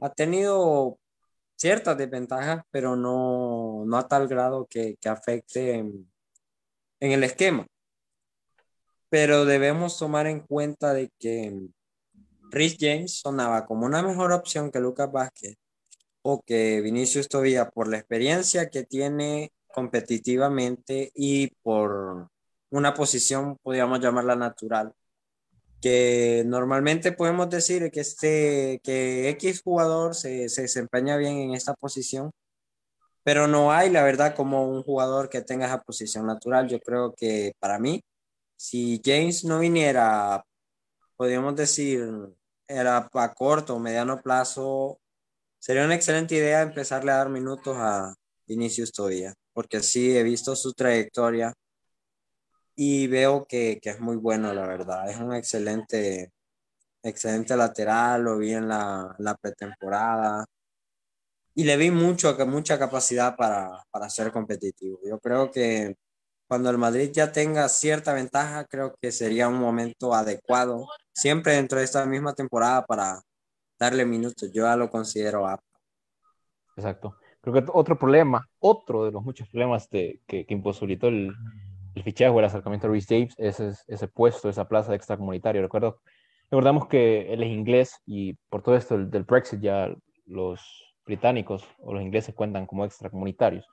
[0.00, 0.98] Ha tenido
[1.56, 6.10] ciertas desventajas, pero no, no a tal grado que, que afecte en,
[7.00, 7.66] en, el esquema.
[9.12, 11.68] Pero debemos tomar en cuenta de que
[12.50, 15.56] Rhys James sonaba como una mejor opción que Lucas Vázquez
[16.22, 22.30] o que Vinicius todavía por la experiencia que tiene competitivamente y por
[22.70, 24.94] una posición, podríamos llamarla natural,
[25.82, 31.74] que normalmente podemos decir que, este, que X jugador se, se desempeña bien en esta
[31.74, 32.30] posición,
[33.24, 36.66] pero no hay, la verdad, como un jugador que tenga esa posición natural.
[36.68, 38.02] Yo creo que para mí,
[38.62, 40.44] si James no viniera,
[41.16, 42.00] podríamos decir,
[42.68, 45.00] era a corto o mediano plazo,
[45.58, 48.14] sería una excelente idea empezarle a dar minutos a
[48.46, 51.52] Vinicius todavía porque sí he visto su trayectoria
[52.76, 55.10] y veo que, que, es muy bueno, la verdad.
[55.10, 56.32] Es un excelente,
[57.02, 60.46] excelente lateral, lo vi en la, la pretemporada
[61.54, 64.98] y le vi mucho, mucha capacidad para, para ser competitivo.
[65.04, 65.96] Yo creo que
[66.52, 71.78] cuando el Madrid ya tenga cierta ventaja, creo que sería un momento adecuado, siempre dentro
[71.78, 73.22] de esta misma temporada, para
[73.80, 74.52] darle minutos.
[74.52, 75.80] Yo ya lo considero apto.
[76.76, 77.16] Exacto.
[77.40, 81.32] Creo que otro problema, otro de los muchos problemas de, que, que, imposibilitó el,
[81.94, 84.98] el, fichaje o el acercamiento de Rhys James es ese, ese, puesto, esa plaza de
[84.98, 85.62] extracomunitario.
[85.62, 86.02] Recuerdo,
[86.50, 89.88] recordamos que él es inglés y por todo esto del, del Brexit ya
[90.26, 90.60] los
[91.06, 93.66] británicos o los ingleses cuentan como extracomunitarios.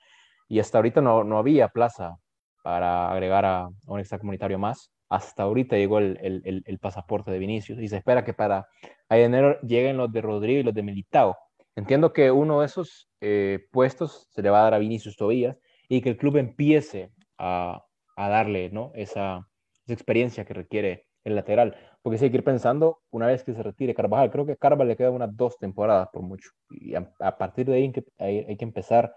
[0.47, 2.17] Y hasta ahorita no, no había plaza
[2.63, 4.91] para agregar a, un extracomunitario más.
[5.09, 8.67] Hasta ahorita llegó el, el, el, pasaporte de Vinicius y se espera que para
[9.09, 11.35] enero lleguen los de Rodrigo y los de Militao
[11.79, 15.57] Entiendo que uno de esos eh, puestos se le va a dar a Vinicius Tobías
[15.87, 17.85] y que el club empiece a,
[18.17, 18.91] a darle ¿no?
[18.95, 19.47] esa,
[19.85, 21.77] esa, experiencia que requiere el lateral.
[22.01, 24.55] Porque si hay que ir pensando, una vez que se retire Carvajal, creo que a
[24.57, 26.49] Carvajal le quedan unas dos temporadas por mucho.
[26.69, 29.15] Y a, a partir de ahí hay, hay que, empezar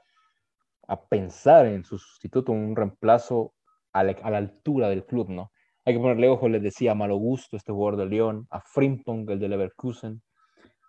[0.88, 3.54] a pensar en su sustituto, un reemplazo
[3.92, 5.52] a la, altura del club, ¿no?
[5.84, 9.28] Hay que ponerle ojo, les decía, a Malo Gusto, este jugador de León, a Frimpong,
[9.30, 10.22] el de Leverkusen,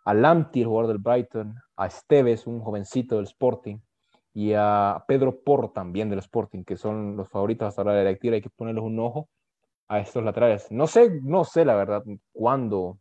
[0.06, 3.78] a Lamti, el jugador del Brighton, a Esteves, un jovencito del Sporting,
[4.34, 8.10] y a Pedro Porro también del Sporting, que son los favoritos hasta ahora de la
[8.10, 8.36] directiva.
[8.36, 9.30] Hay que ponerles un ojo
[9.88, 10.72] a estos laterales.
[10.72, 13.00] No sé, no sé la verdad cuándo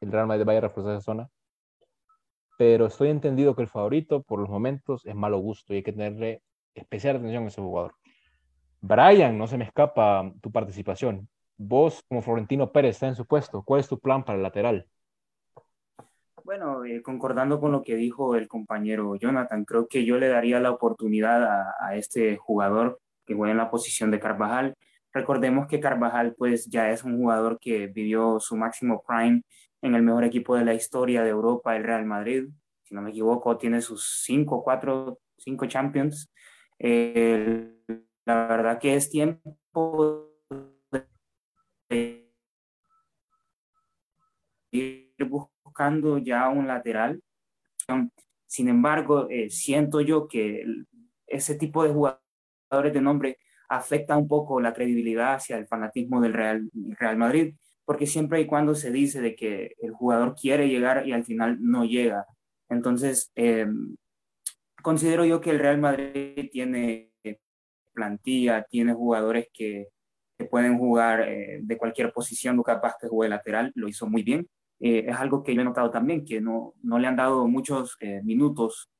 [0.00, 1.28] el Real Madrid vaya a reforzar esa zona,
[2.56, 5.92] pero estoy entendido que el favorito por los momentos es malo gusto y hay que
[5.92, 6.42] tenerle
[6.74, 7.94] especial atención a ese jugador.
[8.80, 11.28] Brian, no se me escapa tu participación.
[11.56, 13.62] Vos, como Florentino Pérez, está en su puesto.
[13.62, 14.86] ¿Cuál es tu plan para el lateral?
[16.44, 20.60] Bueno, eh, concordando con lo que dijo el compañero Jonathan, creo que yo le daría
[20.60, 24.74] la oportunidad a, a, este jugador que juega en la posición de Carvajal.
[25.12, 29.42] Recordemos que Carvajal pues ya es un jugador que vivió su máximo prime
[29.84, 32.48] en el mejor equipo de la historia de Europa, el Real Madrid.
[32.84, 36.32] Si no me equivoco, tiene sus cinco, cuatro, cinco Champions.
[36.78, 37.70] Eh,
[38.24, 40.30] la verdad que es tiempo
[41.90, 42.30] de
[44.70, 47.22] ir buscando ya un lateral.
[48.46, 50.64] Sin embargo, eh, siento yo que
[51.26, 56.32] ese tipo de jugadores de nombre afecta un poco la credibilidad hacia el fanatismo del
[56.32, 57.54] Real, Real Madrid,
[57.84, 61.58] porque siempre y cuando se dice de que el jugador quiere llegar y al final
[61.60, 62.26] no llega.
[62.68, 63.66] Entonces, eh,
[64.82, 67.14] considero yo que el Real Madrid tiene
[67.94, 69.88] plantilla, tiene jugadores que,
[70.50, 74.46] pueden jugar eh, de cualquier posición, Lucas Vázquez juega lateral, lo hizo muy bien,
[74.80, 77.96] eh, es algo que yo he notado también, que no, no le han dado muchos
[78.00, 78.90] eh, minutos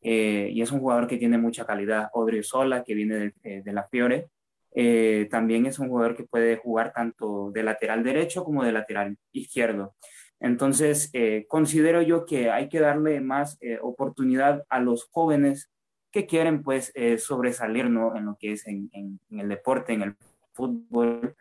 [0.00, 2.10] y es un jugador que tiene mucha calidad.
[2.12, 4.28] Odrio Sola, que viene de, de la Fiore,
[4.76, 9.16] eh, también es un jugador que puede jugar tanto de lateral derecho como de lateral
[9.32, 9.96] izquierdo.
[10.38, 11.10] Entonces,
[11.48, 15.70] considero yo que hay que darle más oportunidad a los jóvenes
[16.12, 18.14] que quieren pues sobresalir ¿no?
[18.14, 18.90] en lo que es en,
[19.30, 20.16] el deporte, en el
[20.52, 21.34] fútbol,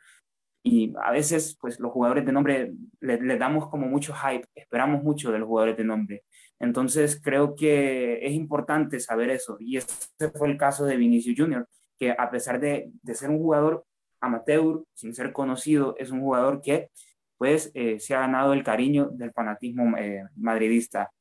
[0.68, 5.04] y a veces, pues los jugadores de nombre le, le, damos como mucho hype, esperamos
[5.04, 6.24] mucho de los jugadores de nombre.
[6.60, 9.58] Entonces, creo que es importante saber eso.
[9.60, 11.68] Y ese fue el caso de Vinicius Junior,
[11.98, 13.86] que a pesar de, de ser un jugador
[14.22, 16.90] amateur, sin ser conocido, es un jugador que,
[17.38, 21.12] pues, eh, se ha ganado el cariño del fanatismo eh, madridista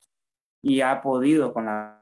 [0.62, 2.00] y ha podido con la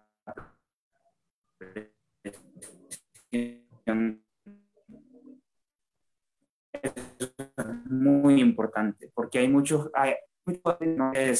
[7.86, 10.14] muy importante porque hay muchos, hay,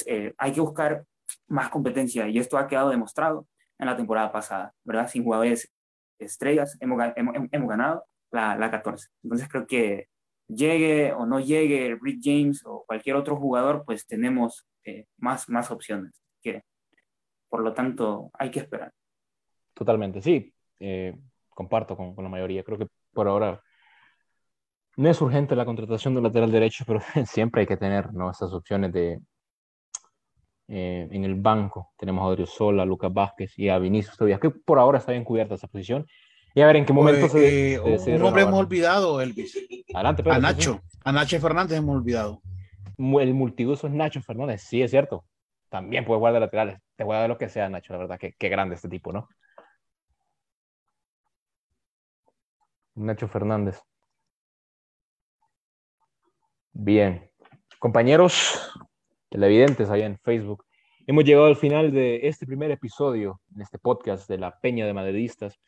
[0.07, 1.05] eh, hay que buscar
[1.49, 3.47] más competencia y esto ha quedado demostrado
[3.79, 5.09] en la temporada pasada, ¿verdad?
[5.09, 5.73] Sin jugadores
[6.19, 9.09] estrellas hemos, hemos, hemos ganado la, la 14.
[9.23, 10.09] Entonces creo que
[10.49, 15.71] llegue o no llegue Rick James o cualquier otro jugador, pues tenemos eh, más, más
[15.71, 16.23] opciones.
[16.43, 16.63] Que,
[17.49, 18.93] por lo tanto, hay que esperar.
[19.75, 20.53] Totalmente, sí.
[20.81, 21.17] Eh,
[21.49, 22.65] comparto con, con, la mayoría.
[22.65, 23.63] Creo que por ahora
[24.97, 28.31] no es urgente la contratación del lateral derecho, pero siempre hay que tener ¿no?
[28.31, 29.21] esas opciones de...
[30.75, 34.49] Eh, en el banco tenemos a Odriozola, a Lucas Vázquez y a Vinicius Tobias, que
[34.49, 36.07] por ahora está bien cubierta esa posición
[36.55, 39.55] y a ver en qué momento pues, se, eh, se, Un hombre hemos olvidado, Elvis.
[39.93, 40.81] Adelante, Pedro, A Nacho.
[40.89, 40.99] Sí.
[41.05, 42.41] A Nacho Fernández hemos olvidado.
[42.97, 45.27] El multiuso es Nacho Fernández, sí, es cierto.
[45.69, 46.79] También puede jugar de laterales.
[46.97, 48.19] Te voy a dar lo que sea, Nacho, la verdad.
[48.19, 49.29] Qué, qué grande este tipo, ¿no?
[52.95, 53.79] Nacho Fernández.
[56.73, 57.31] Bien.
[57.79, 58.73] Compañeros
[59.33, 60.67] televidentes allá en Facebook,
[61.07, 64.93] hemos llegado al final de este primer episodio en este podcast de la Peña de
[64.93, 65.59] Madridistas.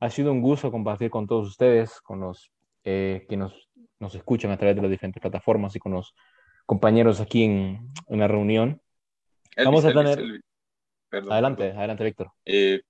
[0.00, 2.50] Ha sido un gusto compartir con todos ustedes, con los
[2.82, 3.70] eh, que nos,
[4.00, 6.16] nos, escuchan a través de las diferentes plataformas y con los
[6.66, 8.82] compañeros aquí en, en la reunión.
[9.54, 10.18] Elvis, Vamos a Elvis, tener...
[10.18, 10.42] Elvis.
[11.08, 11.78] Perdón, adelante, perdón.
[11.78, 12.32] adelante, Víctor.
[12.44, 12.80] Eh,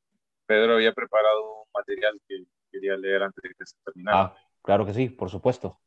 [0.46, 4.18] Pedro había preparado un material que quería leer antes de que se terminara.
[4.18, 5.78] Ah, claro que sí, por supuesto.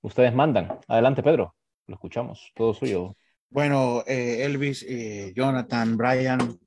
[0.00, 0.78] Ustedes mandan.
[0.88, 1.54] Adelante, Pedro.
[1.86, 2.50] Lo escuchamos.
[2.54, 3.14] Todo suyo.
[3.50, 6.58] Bueno, eh, Elvis, eh, Jonathan, Brian,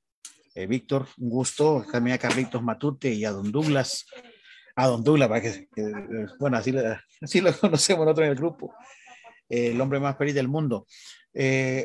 [0.54, 1.84] eh, Víctor, un gusto.
[1.90, 4.04] También a Carlitos Matute y a Don Douglas.
[4.74, 5.28] A Don Douglas,
[6.40, 8.74] bueno, así, lo conocemos nosotros en el grupo.
[9.48, 10.86] El hombre más feliz del mundo.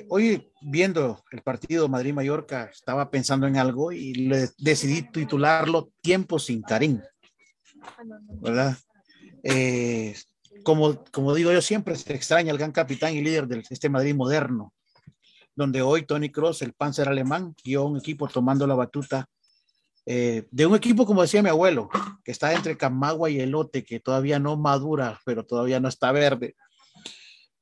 [0.09, 6.61] Hoy, viendo el partido Madrid-Mallorca, estaba pensando en algo y le decidí titularlo Tiempo sin
[6.61, 7.01] Karim.
[8.41, 8.75] ¿Verdad?
[10.63, 14.15] Como, como digo yo, siempre se extraña el gran capitán y líder de este Madrid
[14.15, 14.73] moderno,
[15.57, 19.27] donde hoy Tony Cross, el panzer alemán, guió un equipo tomando la batuta
[20.05, 21.89] eh, de un equipo, como decía mi abuelo,
[22.23, 26.55] que está entre Camagua y Elote, que todavía no madura, pero todavía no está verde.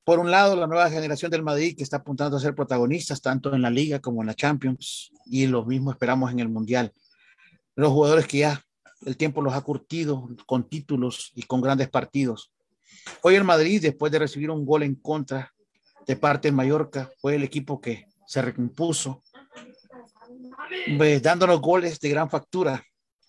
[0.03, 3.55] Por un lado, la nueva generación del Madrid que está apuntando a ser protagonistas tanto
[3.55, 6.91] en la Liga como en la Champions, y lo mismo esperamos en el Mundial.
[7.75, 8.61] Los jugadores que ya
[9.05, 12.51] el tiempo los ha curtido con títulos y con grandes partidos.
[13.21, 15.54] Hoy el Madrid, después de recibir un gol en contra
[16.07, 19.23] de parte de Mallorca, fue el equipo que se recompuso,
[21.21, 22.83] dándonos goles de gran factura.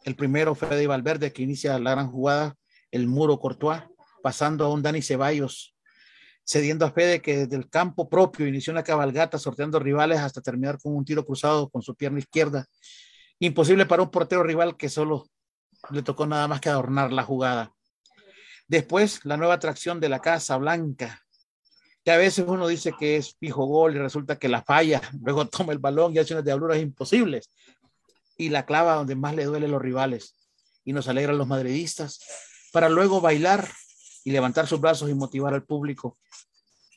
[0.05, 2.55] El primero fue de Valverde, que inicia la gran jugada,
[2.91, 3.83] el muro Courtois,
[4.22, 5.74] pasando a un Dani Ceballos,
[6.45, 10.79] cediendo a Fede, que desde el campo propio inició una cabalgata, sorteando rivales hasta terminar
[10.79, 12.66] con un tiro cruzado con su pierna izquierda.
[13.39, 15.27] Imposible para un portero rival que solo
[15.91, 17.72] le tocó nada más que adornar la jugada.
[18.68, 21.26] Después, la nueva atracción de la Casa Blanca,
[22.07, 25.48] que a veces uno dice que es fijo gol y resulta que la falla, luego
[25.48, 27.50] toma el balón y hace unas diabluras imposibles
[28.38, 30.36] y la clava donde más le duele los rivales
[30.84, 32.20] y nos alegran los madridistas
[32.72, 33.68] para luego bailar
[34.22, 36.16] y levantar sus brazos y motivar al público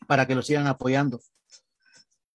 [0.06, 1.20] para que lo sigan apoyando.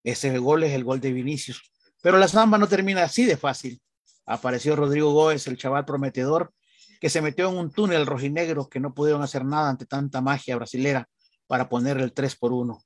[0.03, 1.61] Ese gol es el gol de Vinicius.
[2.01, 3.79] Pero la samba no termina así de fácil.
[4.25, 6.51] Apareció Rodrigo Góez, el chaval prometedor,
[6.99, 10.55] que se metió en un túnel rojinegro que no pudieron hacer nada ante tanta magia
[10.55, 11.07] brasilera
[11.53, 12.83] para poner el 3 por 1.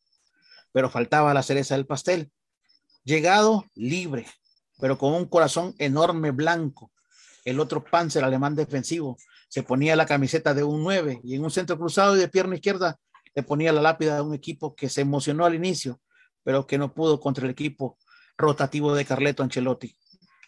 [0.74, 2.34] Pero faltaba la cereza del pastel.
[3.06, 4.26] Llegado libre,
[4.78, 6.92] pero con un corazón enorme blanco.
[7.46, 9.16] El otro panzer alemán defensivo
[9.48, 12.56] se ponía la camiseta de un 9 y en un centro cruzado y de pierna
[12.56, 13.00] izquierda
[13.34, 16.02] le ponía la lápida de un equipo que se emocionó al inicio,
[16.44, 17.98] pero que no pudo contra el equipo
[18.38, 19.96] rotativo de Carleto Ancelotti.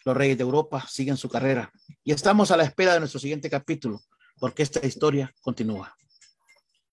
[0.04, 1.72] Los Reyes de Europa siguen su carrera
[2.04, 4.02] y estamos a la espera de nuestro siguiente capítulo,
[4.38, 5.96] porque esta historia continúa.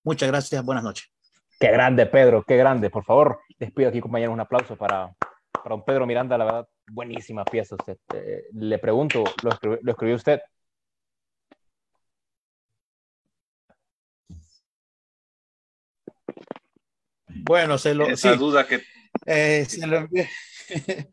[0.04, 1.17] Muchas gracias, buenas noches.
[1.58, 2.88] Qué grande, Pedro, qué grande.
[2.90, 5.12] Por favor, les pido aquí, compañeros, un aplauso para,
[5.52, 7.74] para don Pedro Miranda, la verdad, buenísima pieza.
[7.76, 7.96] Usted.
[8.14, 10.40] Eh, le pregunto, ¿lo escribió, ¿lo escribió usted?
[17.26, 18.08] Bueno, se lo.
[18.08, 18.82] Esa sí, duda que.
[19.26, 20.28] eh, se, lo envié,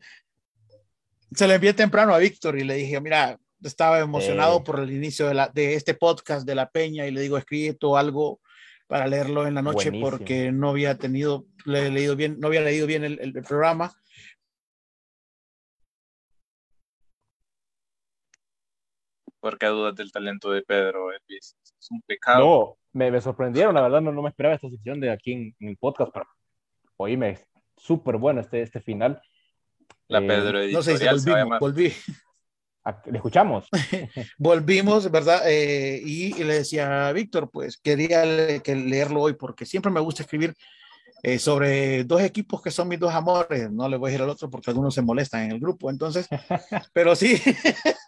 [1.32, 4.62] se lo envié temprano a Víctor y le dije, mira, estaba emocionado Eh.
[4.64, 7.96] por el inicio de, la, de este podcast de La Peña y le digo, escrito
[7.96, 8.40] algo
[8.86, 10.10] para leerlo en la noche Buenísimo.
[10.10, 13.42] porque no había tenido, le he leído bien, no había leído bien el, el- el
[13.44, 13.92] programa.
[19.40, 21.56] Porque dudas del talento de Pedro, Elvis.
[21.80, 22.40] Es un pecado.
[22.40, 25.54] No, me, me sorprendieron, la verdad, no, no me esperaba esta sección de aquí en,
[25.60, 26.26] en el podcast, pero
[26.96, 27.38] oíme,
[27.76, 29.20] súper bueno este, este final.
[30.08, 31.60] La Eh, Pedro No sé si llamar.
[31.60, 31.92] volví.
[33.06, 33.68] Le escuchamos.
[34.38, 35.42] Volvimos, ¿verdad?
[35.46, 40.54] Eh, y, le decía a Víctor, pues quería leerlo hoy porque siempre me gusta escribir
[41.22, 43.70] eh, sobre dos equipos que son mis dos amores.
[43.70, 45.90] No le voy a decir al otro porque algunos se molestan en el grupo.
[45.90, 46.28] Entonces,
[46.92, 47.40] pero sí,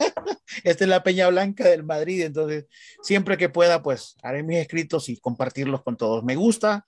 [0.65, 2.23] esta es la Peña Blanca del Madrid.
[2.23, 2.67] Entonces,
[3.03, 6.23] siempre que pueda, pues haré mis escritos y compartirlos con todos.
[6.23, 6.87] Me gusta.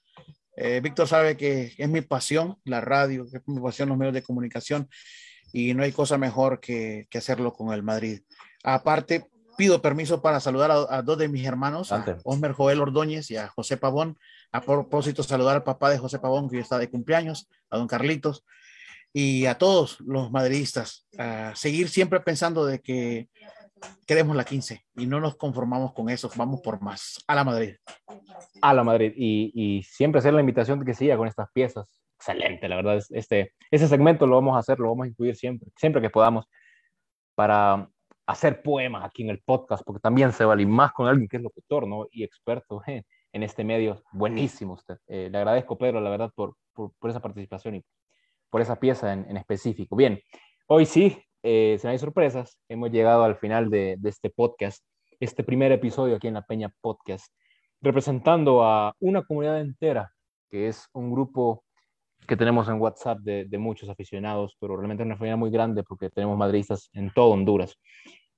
[0.56, 4.22] Eh, Víctor sabe que es mi pasión, la radio, es mi pasión los medios de
[4.22, 4.88] comunicación
[5.52, 8.20] y no hay cosa mejor que, que hacerlo con el Madrid.
[8.62, 9.30] Aparte,
[9.60, 13.48] pido permiso para saludar a, dos de mis hermanos, a Osmer Joel Ordóñez y a
[13.48, 14.16] José Pavón.
[14.52, 18.42] A propósito, saludar al papá de José Pavón, que está de cumpleaños, a don Carlitos,
[19.12, 21.06] y a todos los madridistas.
[21.18, 23.28] A seguir siempre pensando de que
[24.06, 27.22] queremos la 15 y no nos conformamos con eso, vamos por más.
[27.26, 27.74] A la Madrid.
[28.62, 29.12] A la Madrid.
[29.14, 33.02] Y, y siempre hacer la invitación de que siga con estas piezas excelente, la verdad.
[33.10, 36.46] Este, ese segmento lo vamos a hacer, lo vamos a incluir siempre, siempre que podamos,
[37.34, 37.88] para
[38.26, 41.42] hacer poemas aquí en el podcast, porque también se vale más con alguien que es
[41.42, 42.06] locutor ¿no?
[42.10, 42.82] y experto
[43.32, 44.02] en este medio.
[44.12, 44.98] Buenísimo usted.
[45.08, 47.84] Eh, le agradezco, Pedro, la verdad, por, por, por, esa participación y
[48.50, 49.96] por esa pieza en, en específico.
[49.96, 50.20] Bien,
[50.66, 52.58] hoy sí, eh, se me hay sorpresas.
[52.68, 54.84] Hemos llegado al final de, de este podcast,
[55.20, 57.32] este primer episodio aquí en la Peña Podcast,
[57.80, 60.12] representando a una comunidad entera,
[60.50, 61.64] que es un grupo
[62.26, 65.82] que tenemos en WhatsApp de, de, muchos aficionados, pero realmente es una familia muy grande
[65.82, 67.76] porque tenemos madridistas en todo Honduras.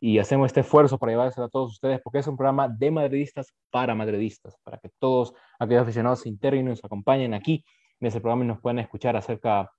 [0.00, 3.54] Y hacemos este esfuerzo para llevárselo a todos ustedes porque es un programa de madridistas
[3.70, 7.64] para madridistas, para que todos aquellos aficionados se integren y nos acompañen aquí
[8.00, 9.70] en ese programa y nos puedan escuchar acerca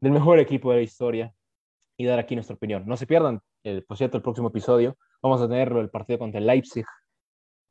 [0.00, 1.34] del mejor equipo de la historia
[1.98, 2.84] y dar aquí nuestra opinión.
[2.86, 4.96] No se pierdan, el, por cierto, el próximo episodio.
[5.22, 6.84] Vamos a tenerlo el partido contra el Leipzig.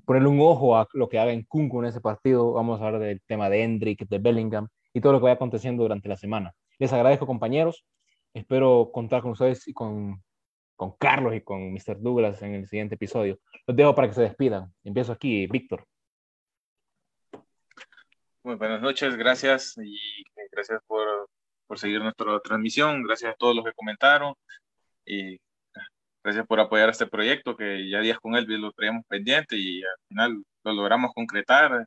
[0.06, 2.54] Ponerle un ojo a lo que haga en Kunku en ese partido.
[2.54, 5.84] Vamos a hablar del tema de Hendrik, de Bellingham y todo lo que vaya aconteciendo
[5.84, 6.54] durante la semana.
[6.80, 7.86] Les agradezco, compañeros.
[8.34, 10.24] Espero contar con ustedes y con,
[10.78, 12.00] con Carlos y con Mr.
[12.00, 13.38] Douglas en el siguiente episodio.
[13.68, 14.74] Los dejo para que se despidan.
[14.86, 15.86] Empiezo aquí, Víctor.
[18.42, 19.98] Muy buenas noches, gracias y
[20.50, 21.28] gracias por,
[21.68, 24.34] por seguir nuestra transmisión, gracias a todos los que comentaron
[25.06, 25.38] y
[26.24, 30.08] gracias por apoyar este proyecto que ya días con él lo traíamos pendiente y al
[30.08, 31.86] final lo logramos concretar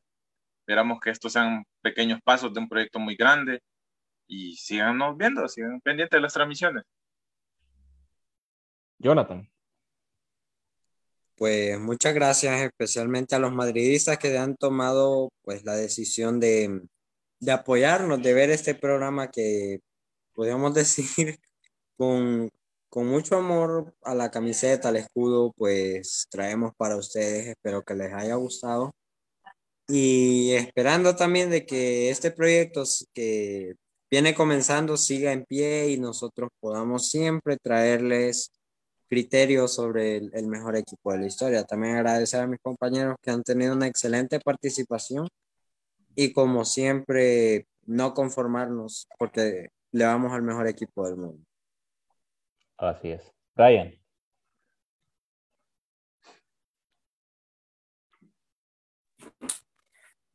[0.68, 3.62] Esperamos que estos sean pequeños pasos de un proyecto muy grande
[4.26, 6.84] y síganos viendo, sigan pendientes de las transmisiones.
[8.98, 9.50] Jonathan.
[11.36, 16.82] Pues muchas gracias especialmente a los madridistas que han tomado pues la decisión de,
[17.40, 19.80] de apoyarnos, de ver este programa que
[20.34, 21.38] podríamos decir
[21.96, 22.50] con,
[22.90, 27.46] con mucho amor a la camiseta, al escudo, pues traemos para ustedes.
[27.46, 28.92] Espero que les haya gustado
[29.88, 32.84] y esperando también de que este proyecto
[33.14, 33.74] que
[34.10, 38.52] viene comenzando siga en pie y nosotros podamos siempre traerles
[39.08, 41.64] criterios sobre el, mejor equipo de la historia.
[41.64, 45.26] También agradecer a mis compañeros que han tenido una excelente participación
[46.14, 51.42] y como siempre no conformarnos porque le vamos al mejor equipo del mundo.
[52.76, 53.32] Así es.
[53.56, 53.97] Brian.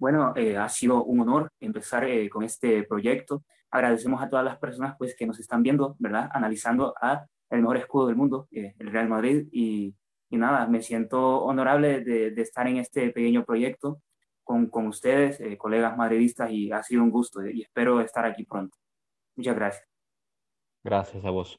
[0.04, 3.45] Bueno, eh, ha sido un honor empezar eh, con este proyecto.
[3.72, 6.30] Agradecemos a todas las personas pues, que nos están viendo, ¿verdad?
[6.34, 9.47] Analizando a el mejor escudo del mundo, eh, el Real Madrid.
[9.54, 9.95] Y,
[10.30, 14.01] y, nada, me siento honorable de, de, estar en este pequeño proyecto
[14.43, 18.78] con, con ustedes, colegas madridistas, y ha sido un gusto y espero estar aquí pronto.
[19.38, 19.88] Muchas gracias.
[20.84, 21.58] Gracias a vos.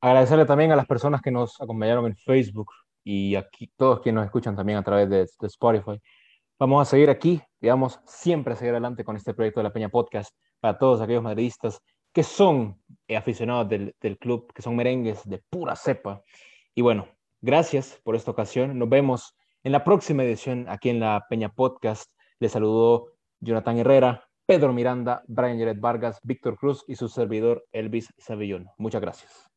[0.00, 2.72] Agradecerle también a las personas que nos acompañaron en Facebook
[3.04, 6.02] y aquí todos quienes nos escuchan también a través de, de Spotify.
[6.58, 9.72] Vamos a seguir aquí y vamos siempre a seguir adelante con este proyecto de la
[9.72, 11.80] Peña Podcast para todos aquellos madridistas
[12.12, 12.80] que son
[13.16, 16.22] aficionados del, club, que son merengues de pura cepa.
[16.74, 17.08] Y bueno,
[17.40, 18.78] gracias por esta ocasión.
[18.78, 19.34] Nos vemos
[19.64, 22.10] en la próxima edición aquí en la Peña Podcast.
[22.38, 28.12] Les saludó Jonathan Herrera, Pedro Miranda, Brian Jared Vargas, Víctor Cruz y su servidor Elvis
[28.18, 28.68] Savillón.
[28.76, 29.51] Muchas gracias.